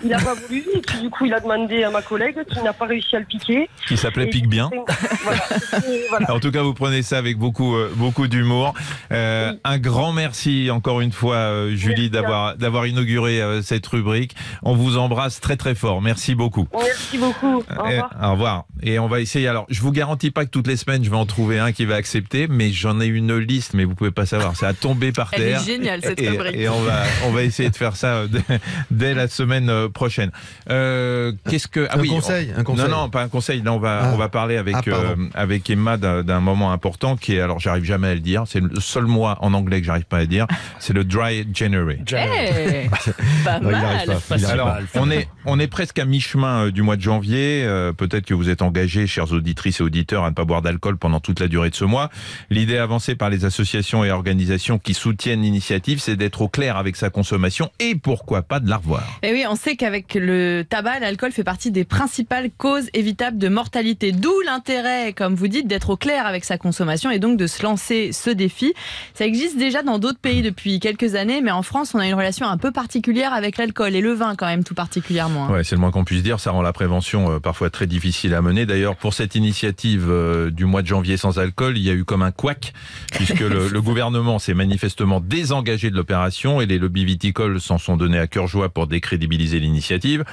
[0.03, 2.61] Il n'a pas voulu, et puis du coup, il a demandé à ma collègue qui
[2.61, 3.69] n'a pas réussi à le piquer.
[3.87, 4.69] Qui s'appelait Pic bien
[5.23, 5.39] Voilà.
[5.89, 6.33] Et voilà.
[6.33, 8.73] En tout cas, vous prenez ça avec beaucoup, euh, beaucoup d'humour.
[9.11, 9.59] Euh, Oui.
[9.63, 14.35] Un grand merci encore une fois, euh, Julie, d'avoir, d'avoir inauguré cette rubrique.
[14.63, 16.01] On vous embrasse très très fort.
[16.01, 16.67] Merci beaucoup.
[16.73, 17.57] Merci beaucoup.
[17.57, 18.09] Au Euh, revoir.
[18.23, 18.65] au revoir.
[18.83, 19.47] Et on va essayer.
[19.47, 21.85] Alors, je vous garantis pas que toutes les semaines, je vais en trouver un qui
[21.85, 24.55] va accepter, mais j'en ai une liste, mais vous pouvez pas savoir.
[24.55, 25.63] Ça a tombé par Elle est terre.
[25.63, 26.55] géniale cette Et, rubrique.
[26.55, 28.41] et on va on va essayer de faire ça dès,
[28.91, 30.31] dès la semaine euh, prochaine.
[30.69, 32.89] Euh, Qu'est-ce que ah Un oui, conseil, un conseil.
[32.89, 33.61] Non non pas un conseil.
[33.61, 34.11] Là on va Ah.
[34.13, 37.83] on va parler avec Ah, euh, avec Emma d'un moment important qui est alors j'arrive
[37.83, 38.43] jamais à le dire.
[38.47, 40.47] C'est le seul mot en anglais que j'arrive pas à dire.
[40.79, 41.97] C'est le dry January.
[42.11, 42.89] Eh,
[43.43, 44.13] Pas Non, il arrive mal pas.
[44.15, 44.85] Pas Il si arrive Alors, mal.
[44.95, 47.63] on est, on est presque à mi-chemin euh, du mois de janvier.
[47.65, 50.97] Euh, Peut-être que vous êtes engagés, chers auditrices et auditeurs, à ne pas boire d'alcool
[50.97, 52.09] pendant toute la durée de ce mois.
[52.49, 56.95] L'idée avancée par les associations et organisations qui soutiennent l'initiative, c'est d'être au clair avec
[56.95, 59.03] sa consommation et pourquoi pas de la revoir.
[59.23, 63.37] Et Eh oui, on sait qu'avec le tabac, l'alcool fait partie des principales causes évitables
[63.37, 64.11] de mortalité.
[64.11, 67.63] D'où l'intérêt, comme vous dites, d'être au clair avec sa consommation et donc de se
[67.63, 68.73] lancer ce défi.
[69.13, 72.13] Ça existe déjà dans d'autres pays depuis quelques années, mais en France, on a une
[72.13, 75.47] relation un peu particulière avec l'alcool et le vin quand même tout particulièrement.
[75.47, 75.51] hein.
[75.51, 76.39] Ouais, c'est le moins qu'on puisse dire.
[76.39, 78.65] Ça rend la prévention euh, parfois très difficile à mener.
[78.65, 82.05] D'ailleurs, pour cette initiative euh, du mois de janvier sans alcool, il y a eu
[82.05, 82.73] comme un couac,
[83.11, 87.97] puisque le, le gouvernement s'est manifestement désengagé de l'opération et les lobbies viticoles s'en sont
[87.97, 90.23] donnés à cœur joie pour décrédibiliser l'initiative.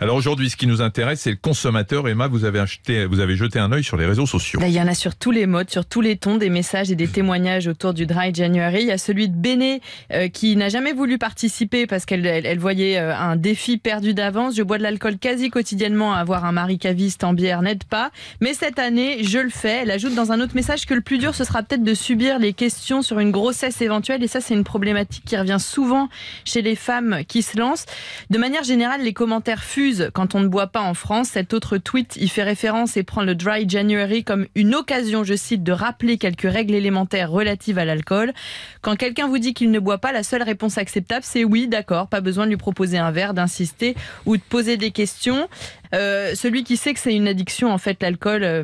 [0.00, 2.08] Alors aujourd'hui, ce qui nous intéresse, c'est le consommateur.
[2.08, 4.60] Emma, vous avez, acheté, vous avez jeté un œil sur les réseaux sociaux.
[4.60, 6.90] Là, il y en a sur tous les modes, sur tous les tons, des messages
[6.90, 8.82] et des témoignages autour du Dry January.
[8.82, 9.80] Il y a celui de Béné
[10.12, 14.14] euh, qui n'a jamais voulu participer parce qu'elle elle, elle voyait euh, un défi perdu
[14.14, 14.56] d'avance.
[14.56, 16.14] Je bois de l'alcool quasi quotidiennement.
[16.14, 18.10] Avoir un mari caviste en bière n'aide pas.
[18.40, 19.80] Mais cette année, je le fais.
[19.82, 22.38] Elle ajoute dans un autre message que le plus dur, ce sera peut-être de subir
[22.38, 24.22] les questions sur une grossesse éventuelle.
[24.22, 26.08] Et ça, c'est une problématique qui revient souvent
[26.44, 27.86] chez les femmes qui se lancent.
[28.30, 31.30] De manière générale, les commentaires fusent quand on ne boit pas en France.
[31.30, 35.34] Cet autre tweet y fait référence et prend le Dry January comme une occasion, je
[35.34, 38.32] cite, de rappeler quelques règles élémentaires relatives à l'alcool.
[38.80, 42.06] Quand quelqu'un vous dit qu'il ne boit pas, la seule réponse acceptable, c'est oui, d'accord,
[42.06, 45.48] pas besoin de lui proposer un verre, d'insister ou de poser des questions.
[45.92, 48.44] Euh, celui qui sait que c'est une addiction, en fait, l'alcool.
[48.44, 48.62] euh,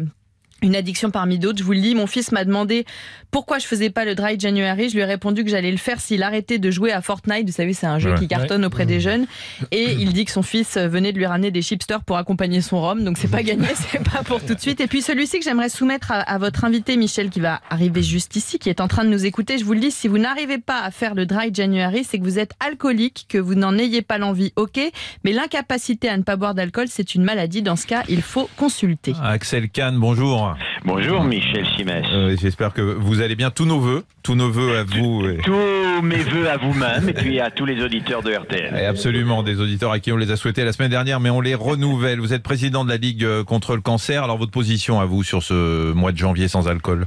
[0.67, 2.85] Une addiction parmi d'autres, je vous le dis, mon fils m'a demandé
[3.31, 4.89] pourquoi je faisais pas le Dry January.
[4.89, 7.47] Je lui ai répondu que j'allais le faire s'il arrêtait de jouer à Fortnite.
[7.47, 8.19] Vous savez, c'est un jeu Ouais.
[8.19, 9.27] qui cartonne auprès des jeunes.
[9.71, 12.81] Et il dit que son fils venait de lui ramener des chipsters pour accompagner son
[12.81, 13.05] rhum.
[13.05, 14.81] Donc c'est pas gagné, c'est pas pour tout de suite.
[14.81, 18.35] Et puis celui-ci que j'aimerais soumettre à, à votre invité, Michel, qui va arriver juste
[18.35, 19.59] ici, qui est en train de nous écouter.
[19.59, 22.25] Je vous le dis, si vous n'arrivez pas à faire le Dry January, c'est que
[22.25, 24.81] vous êtes alcoolique, que vous n'en ayez pas l'envie, ok.
[25.25, 27.63] Mais l'incapacité à ne pas boire d'alcool, c'est une maladie.
[27.63, 29.15] Dans ce cas, il faut consulter.
[29.23, 30.56] Axel Kahn, bonjour.
[30.85, 32.05] Bonjour Michel Simès.
[32.13, 33.51] Euh, J'espère que vous allez bien.
[33.51, 35.25] Tous nos voeux, tous nos voeux à vous.
[35.45, 38.75] Tous mes voeux à vous-même et puis à tous les auditeurs de RTL.
[38.77, 41.41] et absolument, des auditeurs à qui on les a souhaités la semaine dernière, mais on
[41.41, 42.21] les renouvelle.
[42.21, 44.23] Vous êtes président de la Ligue euh, contre le cancer.
[44.25, 47.07] Alors, votre position à vous sur ce mois de janvier sans alcool?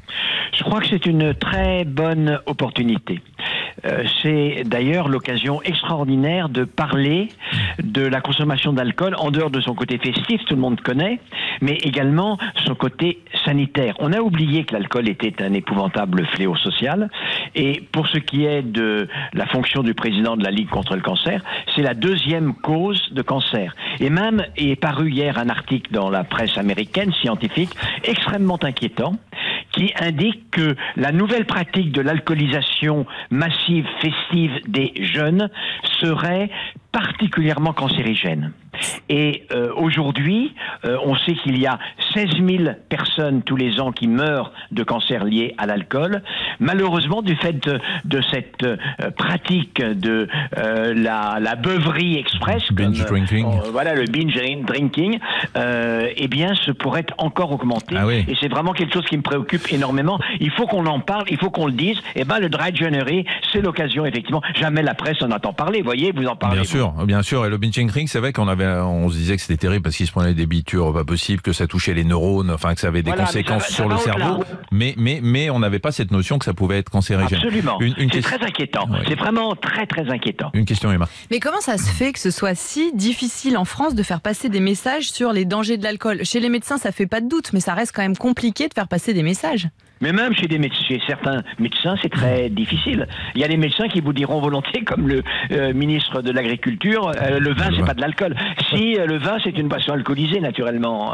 [0.58, 3.22] Je crois que c'est une très bonne opportunité.
[3.86, 7.30] Euh, c'est d'ailleurs l'occasion extraordinaire de parler
[7.82, 11.20] de la consommation d'alcool en dehors de son côté festif, tout le monde connaît,
[11.62, 13.96] mais également son côté sanitaire.
[14.00, 17.10] On a oublié que l'alcool était un épouvantable fléau social,
[17.56, 21.02] et pour ce qui est de la fonction du président de la Ligue contre le
[21.02, 21.44] cancer,
[21.76, 23.76] c'est la deuxième cause de cancer.
[24.00, 27.72] Et même est paru hier un article dans la presse américaine scientifique
[28.04, 29.16] extrêmement inquiétant
[29.80, 35.50] qui indique que la nouvelle pratique de l'alcoolisation massive festive des jeunes
[36.02, 36.50] serait
[36.92, 38.52] particulièrement cancérigène.
[39.10, 40.54] Et euh, aujourd'hui,
[40.86, 41.80] euh, on sait qu'il y a
[42.14, 46.22] 16 000 personnes tous les ans qui meurent de cancer lié à l'alcool.
[46.60, 48.78] Malheureusement, du fait de, de cette euh,
[49.18, 53.46] pratique de la, la beuverie express, Binge comme, drinking.
[53.72, 55.20] voilà le binge drinking,
[55.56, 57.96] eh bien, ce pourrait encore augmenter.
[57.98, 58.26] Ah oui.
[58.28, 60.20] Et c'est vraiment quelque chose qui me préoccupe énormément.
[60.40, 61.98] Il faut qu'on en parle, il faut qu'on le dise.
[62.16, 64.42] Et ben, le dry January, c'est l'occasion, effectivement.
[64.56, 65.82] Jamais la presse en entend parler.
[65.82, 66.56] Voyez, vous en parlez.
[66.58, 66.70] Bien vous.
[66.70, 67.46] sûr, bien sûr.
[67.46, 69.96] Et le binge drinking, c'est vrai qu'on avait, on se disait que c'était terrible parce
[69.96, 72.88] qu'ils se prenaient des bitures pas possible, que ça touchait les neurones, enfin que ça
[72.88, 74.44] avait des Voilà, conséquences ça sur ça le cerveau.
[74.72, 77.40] Mais, mais, mais on n'avait pas cette notion que ça pouvait être cancérigène.
[77.40, 77.80] Absolument.
[77.80, 78.90] Une, une c'est question- très inquiétant.
[78.90, 79.00] Ouais.
[79.08, 80.52] C'est vraiment très, très inquiétant.
[80.54, 81.08] Une question, Emma.
[81.32, 84.50] Mais comment ça se fait que ce soit si difficile en France de faire passer
[84.50, 86.26] des messages sur les dangers de l'alcool?
[86.26, 88.74] Chez les médecins, ça fait pas de doute, mais ça reste quand même compliqué de
[88.74, 89.68] faire passer des messages.
[90.02, 93.08] Mais même chez, des médecins, chez certains médecins, c'est très difficile.
[93.36, 97.12] Il y a des médecins qui vous diront volontiers, comme le euh, ministre de l'Agriculture,
[97.22, 98.36] euh, le vin, c'est pas de l'alcool.
[98.70, 101.14] Si euh, le vin, c'est une boisson alcoolisée, naturellement.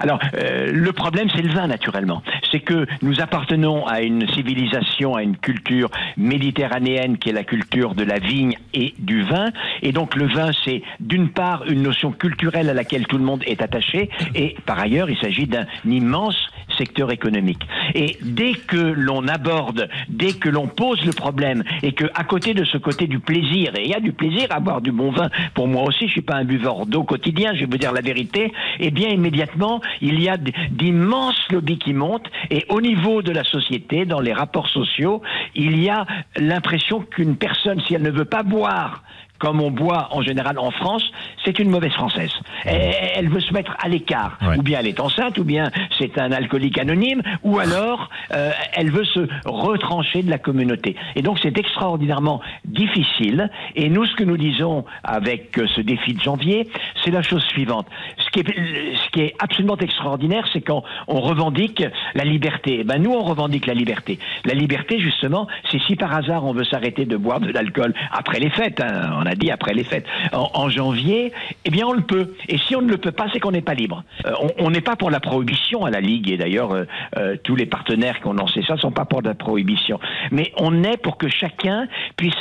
[0.00, 2.22] Alors, le problème, c'est le vin, naturellement.
[2.50, 7.94] C'est que nous appartenons à une civilisation, à une culture méditerranéenne qui est la culture
[7.94, 9.50] de la vigne et du vin.
[9.82, 13.42] Et donc, le vin, c'est d'une part une notion culturelle à laquelle tout le monde
[13.46, 16.36] est attaché, et par ailleurs, il s'agit d'un immense
[16.80, 17.62] secteur économique.
[17.94, 22.54] Et dès que l'on aborde, dès que l'on pose le problème, et que à côté
[22.54, 25.10] de ce côté du plaisir, et il y a du plaisir à boire du bon
[25.10, 27.92] vin, pour moi aussi, je suis pas un buveur d'eau quotidien, je vais vous dire
[27.92, 30.36] la vérité, eh bien immédiatement, il y a
[30.70, 35.20] d'immenses lobbies qui montent, et au niveau de la société, dans les rapports sociaux,
[35.54, 39.02] il y a l'impression qu'une personne, si elle ne veut pas boire,
[39.40, 41.02] comme on boit en général en France,
[41.44, 42.30] c'est une mauvaise française.
[42.64, 44.38] Elle, elle veut se mettre à l'écart.
[44.42, 44.58] Ouais.
[44.58, 48.92] Ou bien elle est enceinte, ou bien c'est un alcoolique anonyme, ou alors euh, elle
[48.92, 50.94] veut se retrancher de la communauté.
[51.16, 53.50] Et donc c'est extraordinairement difficile.
[53.74, 56.68] Et nous, ce que nous disons avec euh, ce défi de janvier,
[57.02, 57.86] c'est la chose suivante.
[58.18, 61.82] Ce qui est, ce qui est absolument extraordinaire, c'est quand on revendique
[62.14, 62.78] la liberté.
[62.80, 64.18] Eh ben nous, on revendique la liberté.
[64.44, 68.38] La liberté, justement, c'est si par hasard on veut s'arrêter de boire de l'alcool après
[68.38, 71.32] les fêtes, hein, on a dit après les fêtes, en, en janvier,
[71.64, 72.34] eh bien on le peut.
[72.48, 74.02] Et si on ne le peut pas, c'est qu'on n'est pas libre.
[74.26, 76.84] Euh, on- n'est pas pour la prohibition à la Ligue, et d'ailleurs euh,
[77.16, 79.98] euh, tous les partenaires qui ont lancé ça sont pas pour la prohibition.
[80.30, 82.34] Mais on est pour que chacun puisse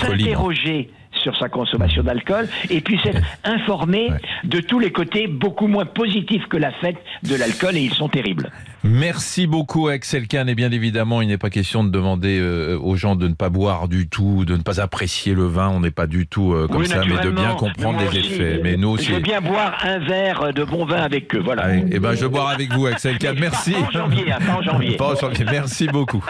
[0.00, 0.90] s'interroger
[1.26, 4.18] sur sa consommation d'alcool et puisse être informé Ouais.
[4.44, 8.08] de tous les côtés beaucoup moins positifs que la fête de l'alcool et ils sont
[8.08, 8.50] terribles.
[8.84, 12.94] Merci beaucoup Axel Kahn et bien évidemment il n'est pas question de demander euh, aux
[12.94, 15.90] gens de ne pas boire du tout, de ne pas apprécier le vin, on n'est
[15.90, 18.60] pas du tout euh, comme Oui, ça, mais de bien comprendre les aussi, effets.
[18.62, 19.06] Mais nous aussi.
[19.06, 21.74] Je veux bien boire un verre de bon vin avec eux, voilà.
[21.74, 23.72] et ben je boire avec vous Axel Kahn, merci.
[23.72, 24.96] Pas en janvier, hein, pas en janvier.
[24.98, 25.44] Pas en janvier.
[25.50, 26.24] Merci beaucoup.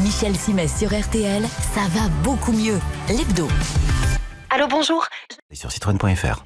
[0.00, 1.42] Michel Simès sur RTL,
[1.74, 2.78] ça va beaucoup mieux.
[3.08, 3.48] L'hebdo.
[4.50, 5.06] Allô, bonjour
[5.50, 6.44] Et sur citroën.fr.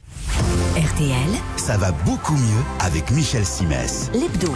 [0.77, 4.11] RTL, Ça va beaucoup mieux avec Michel Simès.
[4.13, 4.55] l'hebdo.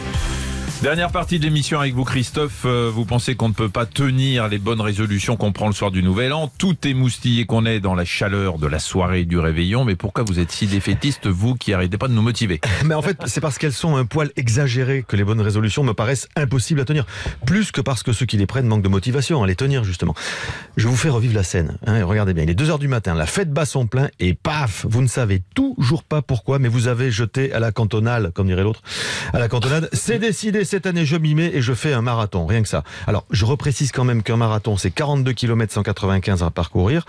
[0.83, 2.63] Dernière partie de l'émission avec vous, Christophe.
[2.65, 5.91] Euh, vous pensez qu'on ne peut pas tenir les bonnes résolutions qu'on prend le soir
[5.91, 6.51] du Nouvel An?
[6.57, 9.85] Tout est moustillé qu'on est dans la chaleur de la soirée du réveillon.
[9.85, 12.63] Mais pourquoi vous êtes si défaitiste, vous qui arrêtez pas de nous motiver?
[12.87, 15.93] Mais en fait, c'est parce qu'elles sont un poil exagérées que les bonnes résolutions me
[15.93, 17.05] paraissent impossibles à tenir.
[17.45, 20.15] Plus que parce que ceux qui les prennent manquent de motivation à les tenir, justement.
[20.79, 21.77] Je vous fais revivre la scène.
[21.87, 24.87] hein, regardez bien, il est 2h du matin, la fête bat son plein et paf,
[24.89, 28.63] vous ne savez toujours pas pourquoi, mais vous avez jeté à la cantonale, comme dirait
[28.63, 28.81] l'autre,
[29.35, 29.91] à la cantonade.
[29.93, 32.85] C'est décidé, cette année, je m'y mets et je fais un marathon, rien que ça.
[33.07, 37.05] Alors, je reprécise quand même qu'un marathon, c'est 42 km 195 à parcourir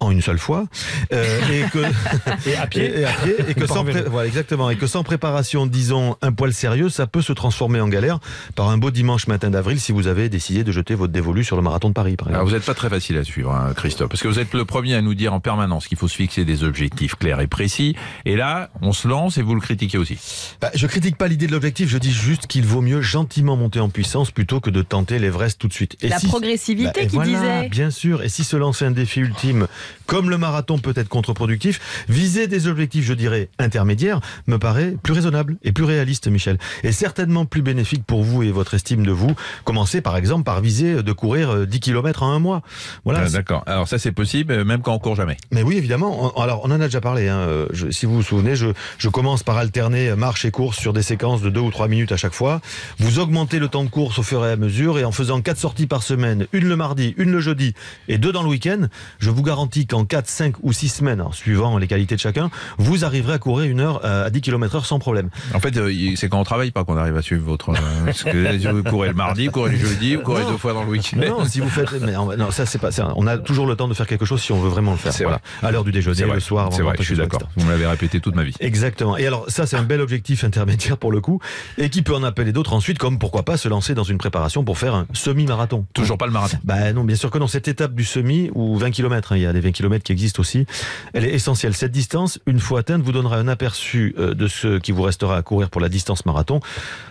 [0.00, 0.66] en une seule fois
[1.12, 1.78] euh, et que
[2.48, 2.84] Et à pied.
[2.84, 6.32] et, et à pied et que sans voilà exactement et que sans préparation disons un
[6.32, 8.18] poil sérieux ça peut se transformer en galère
[8.54, 11.56] par un beau dimanche matin d'avril si vous avez décidé de jeter votre dévolu sur
[11.56, 12.36] le marathon de Paris par exemple.
[12.36, 14.64] Alors vous n'êtes pas très facile à suivre, hein, Christophe, parce que vous êtes le
[14.64, 17.96] premier à nous dire en permanence qu'il faut se fixer des objectifs clairs et précis.
[18.24, 20.18] Et là, on se lance et vous le critiquez aussi.
[20.60, 23.80] Bah, je critique pas l'idée de l'objectif, je dis juste qu'il vaut mieux gentiment monter
[23.80, 25.96] en puissance plutôt que de tenter l'Everest tout de suite.
[26.02, 27.30] Et La si- progressivité Bah, qui voilà,
[27.62, 27.68] disait.
[27.70, 29.66] Bien sûr, et si se lancer un défi ultime,
[30.06, 35.12] comme le marathon peut être contre-productif, viser des objectifs, je dirais, intermédiaires, me paraît plus
[35.12, 36.58] raisonnable et plus réaliste, Michel.
[36.84, 39.34] Et certainement plus bénéfique pour vous et votre estime de vous.
[39.64, 42.62] Commencez par exemple par viser de courir euh, 10 km en un mois.
[43.04, 43.22] Voilà.
[43.26, 43.62] Ah, D'accord.
[43.66, 45.36] Alors ça c'est possible, euh, même quand on court jamais.
[45.50, 46.32] mais oui, évidemment.
[46.40, 47.28] Alors, on en a déjà parlé.
[47.28, 47.38] hein.
[47.38, 48.68] Euh, je- si vous vous souvenez, je,
[48.98, 52.12] je commence par alterner marche et course sur des séquences de 2 ou 3 minutes
[52.12, 52.60] à chaque fois.
[52.98, 55.58] Vous augmentez le temps de course au fur et à mesure et en faisant 4
[55.58, 57.74] sorties par semaine, une le mardi, une le jeudi
[58.08, 58.86] et deux dans le week-end,
[59.18, 62.48] je vous garantis qu'en 4, 5 ou 6 semaines, en suivant les qualités de chacun,
[62.78, 65.28] vous arriverez à courir une heure euh, à 10 km heure sans problème.
[65.52, 67.70] En fait, euh, c'est quand on travaille pas qu'on arrive à suivre votre.
[67.70, 67.74] euh,
[68.06, 70.52] parce que vous courez le mardi, vous courez le jeudi, vous courez Non.
[70.52, 71.18] deux fois dans le week-end.
[71.18, 73.88] Non, si vous faites, mais en- non, ça c'est pas, on a toujours le temps
[73.88, 75.12] de faire quelque chose si on veut vraiment le faire.
[75.20, 75.40] Voilà.
[75.62, 77.42] À l'heure du déjeuner, le soir, c'est vrai, je suis d'accord.
[77.56, 78.54] Vous me l'avez répété toute ma vie.
[78.60, 79.16] Exactement.
[79.16, 81.40] Et alors ça, c'est un bel objectif intermédiaire pour le coup,
[81.78, 84.62] et qui peut en appeler d'autres ensuite, comme pourquoi pas se lancer dans une préparation
[84.64, 85.86] pour faire un semi-marathon.
[85.94, 86.58] Toujours pas le marathon.
[86.64, 87.46] Bah non, bien sûr que non.
[87.46, 90.40] Cette étape du semi, ou 20 km, il y a des 20 km qui existent
[90.40, 90.66] aussi,
[91.12, 91.74] elle est essentielle.
[91.74, 95.36] Cette distance, une fois atteinte, vous donnera un aperçu euh, de ce qui vous restera
[95.36, 96.60] à courir pour la distance marathon,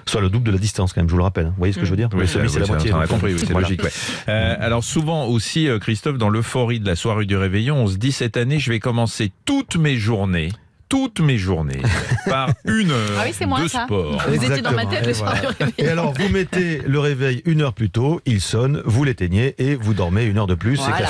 [0.06, 1.46] soit le double de la distance quand même, je vous le rappelle.
[1.48, 1.50] hein.
[1.50, 2.10] Vous voyez ce que je veux dire?
[2.14, 2.94] Oui, c'est la oui, moitié.
[2.94, 3.68] On a donc, compris, oui, c'est voilà.
[3.68, 3.84] logique.
[3.84, 3.92] ouais.
[4.30, 7.98] Euh, alors souvent aussi, euh, Christophe, dans l'euphorie de la soirée du réveillon, on se
[7.98, 10.52] dit cette année, je vais commencer toutes mes journées.
[10.96, 11.82] Toutes mes journées
[12.26, 13.84] par une heure Ah oui, c'est moi, de ça.
[13.84, 14.18] sport.
[14.30, 14.90] Vous étiez dans ma Exactement.
[14.92, 15.42] tête Et le soir voilà.
[15.42, 15.74] du réveillon.
[15.78, 19.76] Et alors, vous mettez le réveil une heure plus tôt, il sonne, vous l'éteignez et
[19.76, 20.78] vous dormez une heure de plus.
[20.78, 21.10] Voilà.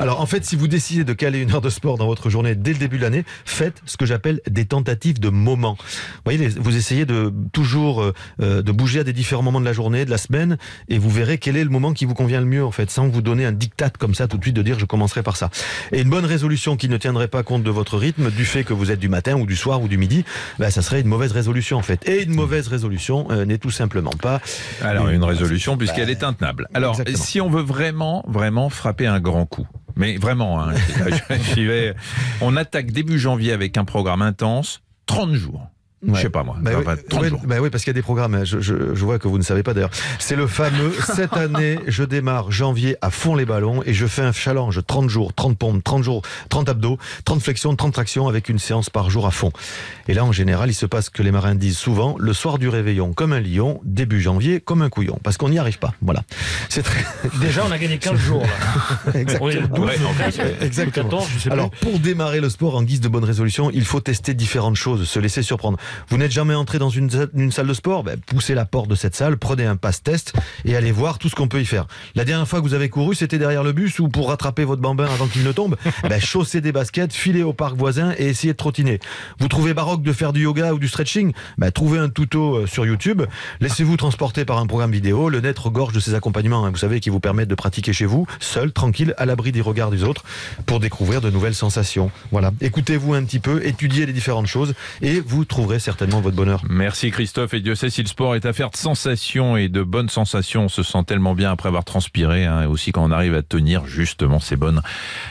[0.00, 2.56] Alors, en fait, si vous décidez de caler une heure de sport dans votre journée
[2.56, 5.76] dès le début de l'année, faites ce que j'appelle des tentatives de moments.
[5.78, 9.64] Vous voyez, vous essayez de toujours euh, euh, de bouger à des différents moments de
[9.64, 12.40] la journée, de la semaine, et vous verrez quel est le moment qui vous convient
[12.40, 14.62] le mieux, en fait, sans vous donner un diktat comme ça tout de suite de
[14.62, 15.50] dire je commencerai par ça.
[15.92, 18.72] Et une bonne résolution qui ne tiendrait pas compte de votre rythme, du fait que
[18.72, 20.24] vous êtes du matin ou du soir ou du midi,
[20.58, 22.08] ben, ça serait une mauvaise résolution en fait.
[22.08, 24.40] Et une mauvaise résolution euh, n'est tout simplement pas.
[24.80, 26.68] Alors une résolution puisqu'elle Bah, est intenable.
[26.72, 27.18] Alors exactement.
[27.18, 30.72] si on veut vraiment, vraiment frapper un grand coup, mais vraiment, hein,
[31.66, 31.94] vais.
[32.40, 35.68] On attaque début janvier avec un programme intense, 30 jours.
[36.06, 36.20] Je Ouais.
[36.22, 37.40] sais pas moi, Bah oui, enfin, 30 ouais, jours.
[37.44, 39.38] bah oui, parce qu'il y a des programmes, hein, je, je- je vois que vous
[39.38, 39.90] ne savez pas d'ailleurs.
[40.18, 44.22] C'est le fameux, cette année, je démarre janvier à fond les ballons et je fais
[44.22, 48.48] un challenge 30 jours, 30 pompes, 30 jours, 30 abdos, 30 flexions, 30 tractions avec
[48.48, 49.50] une séance par jour à fond.
[50.08, 52.68] Et là, en général, il se passe que les marins disent souvent, le soir du
[52.68, 55.94] réveillon comme un lion, début janvier comme un couillon, parce qu'on n'y arrive pas.
[56.02, 56.22] Voilà.
[56.68, 57.04] C'est très...
[57.40, 58.42] Déjà, on a gagné 15 jours.
[58.42, 59.12] Là.
[59.14, 59.46] Exactement.
[59.46, 60.56] On est le 12, Ouais, en le plus, 13, ouais.
[60.60, 61.04] Exactement.
[61.06, 61.80] le 14, je sais Alors, plus.
[61.80, 65.18] pour démarrer le sport en guise de bonne résolution, il faut tester différentes choses, se
[65.18, 65.78] laisser surprendre.
[66.08, 68.04] Vous n'êtes jamais entré dans une, une salle de sport?
[68.04, 70.32] Ben, Poussez la porte de cette salle, prenez un passe-test
[70.64, 71.86] et allez voir tout ce qu'on peut y faire.
[72.14, 74.82] La dernière fois que vous avez couru, c'était derrière le bus ou pour rattraper votre
[74.82, 75.76] bambin avant qu'il ne tombe?
[76.08, 79.00] Ben, Chaussez des baskets, filez au parc voisin et essayez de trottiner.
[79.38, 81.32] Vous trouvez baroque de faire du yoga ou du stretching?
[81.58, 83.22] Ben, Trouvez un tuto euh, sur YouTube,
[83.60, 87.00] laissez-vous transporter par un programme vidéo, le net regorge de ces accompagnements, hein, vous savez,
[87.00, 90.24] qui vous permettent de pratiquer chez vous, seul, tranquille, à l'abri des regards des autres,
[90.66, 92.10] pour découvrir de nouvelles sensations.
[92.30, 92.52] Voilà.
[92.60, 96.62] Écoutez-vous un petit peu, étudiez les différentes choses et vous trouverez certainement votre bonheur.
[96.68, 97.52] Merci Christophe.
[97.54, 100.64] Et Dieu sait si le sport est affaire de sensations et de bonnes sensations.
[100.64, 102.46] On se sent tellement bien après avoir transpiré.
[102.46, 104.80] hein, et aussi quand on arrive à tenir justement ces bonnes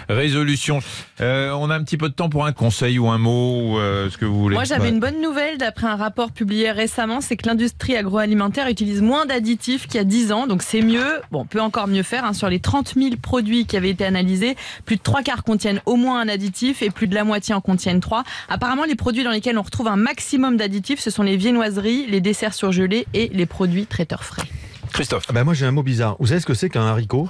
[0.10, 0.80] résolutions.
[1.22, 3.78] Euh, on a un petit peu de temps pour un conseil ou un mot ou
[3.80, 4.56] euh, ce que vous voulez.
[4.56, 9.02] Moi, j'avais une bonne nouvelle d'après un rapport publié récemment, c'est que l'industrie agroalimentaire utilise
[9.02, 11.22] moins d'additifs qu'il y a 10 ans, donc c'est mieux.
[11.32, 12.26] Bon, on peut encore mieux faire.
[12.26, 12.34] hein.
[12.34, 15.96] Sur les 30 000 produits qui avaient été analysés, plus de trois quarts contiennent au
[15.96, 18.24] moins un additif et plus de la moitié en contiennent trois.
[18.50, 22.22] Apparemment, les produits dans lesquels on retrouve un maximum d'additifs, ce sont les viennoiseries, les
[22.22, 24.43] desserts surgelés et les produits traiteurs frais.
[24.91, 26.15] Christophe, Ah ben moi j'ai un mot bizarre.
[26.19, 27.30] Vous savez ce que c'est qu'un haricot?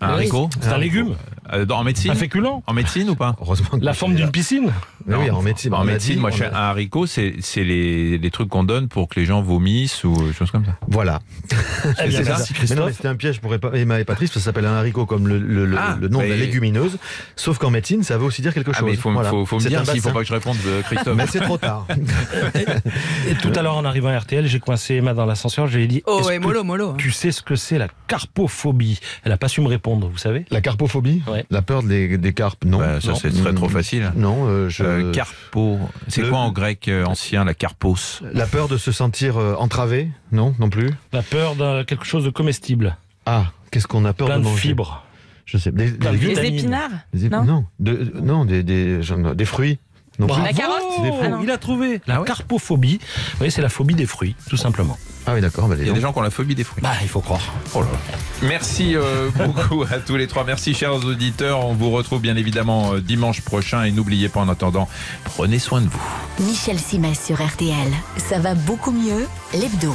[0.00, 1.14] Un haricot C'est un légume,
[1.52, 2.62] Euh, dans- En médecine un féculent.
[2.66, 3.78] En médecine ou pas Heureusement.
[3.78, 4.72] que- La forme d'une piscine.
[5.06, 7.62] Mais oui, en médecine, En a médecine, dit, moi, on a- un haricot, c'est c'est
[7.64, 10.72] les, les trucs qu'on donne pour que les gens vomissent ou des choses comme ça.
[10.88, 11.20] Voilà.
[12.02, 12.92] Eh bien, c'est ça merci Mais non, mais Christophe.
[12.96, 15.38] c'était un piège pour Emma et Patrice, parce que ça s'appelle un haricot comme le,
[15.38, 16.96] le- le- Ah, le nom de la mais- légumineuse.
[17.36, 18.86] Sauf qu'en médecine, ça veut aussi dire quelque Ah, chose.
[18.86, 19.28] mais il faut, Voilà.
[19.28, 20.12] faut, faut me C'est dire s'il faut bassin.
[20.14, 21.14] pas que je réponde, euh, Christophe.
[21.16, 21.86] Mais c'est trop tard.
[23.28, 25.66] Et tout à l'heure, en arrivant à RTL, j'ai coincé Emma dans l'ascenseur.
[25.66, 26.94] Je lui ai dit Oh, Est-ce et que mollo, mollo.
[26.96, 28.98] Tu sais ce que c'est la carpophobie?
[29.24, 31.44] Elle n'a pas su me répondre, vous savez La carpophobie Ouais.
[31.50, 32.78] La peur des, des carpes Non.
[32.78, 33.14] Bah, ça, Non.
[33.16, 34.12] c'est serait trop facile.
[34.16, 34.82] Non, euh, je...
[34.82, 35.78] Euh, carpo.
[36.08, 39.54] C'est Le- quoi en grec euh, ancien, la carpos La peur de se sentir euh,
[39.58, 40.90] entravé Non, non plus.
[41.12, 44.48] La peur de quelque chose de comestible, Ah, qu'est-ce qu'on a peur plein de de
[44.48, 45.04] manger fibres.
[45.44, 45.70] Je sais.
[45.70, 47.44] Des, des- épinards des- Non.
[47.44, 49.78] non, de- non, des, des, j'en- des fruits.
[50.18, 50.28] Non.
[50.28, 51.40] La carotte Des Ah non.
[51.42, 52.98] Il a trouvé la Ah ouais carpophobie.
[53.32, 54.96] Vous voyez, c'est la phobie des fruits, tout simplement.
[55.26, 55.68] Ah oui, d'accord.
[55.68, 55.96] Bah, Il y a donc.
[55.96, 56.82] des gens qui ont la phobie des fruits.
[56.82, 57.40] Bah, il faut croire.
[57.74, 58.18] Oh là là.
[58.42, 60.44] Merci euh, beaucoup à tous les trois.
[60.44, 61.64] Merci, chers auditeurs.
[61.64, 63.84] On vous retrouve bien évidemment euh, dimanche prochain.
[63.84, 64.88] Et n'oubliez pas, en attendant,
[65.24, 66.02] prenez soin de vous.
[66.40, 67.88] Michel Simès sur RTL.
[68.18, 69.94] Ça va beaucoup mieux, l'hebdo.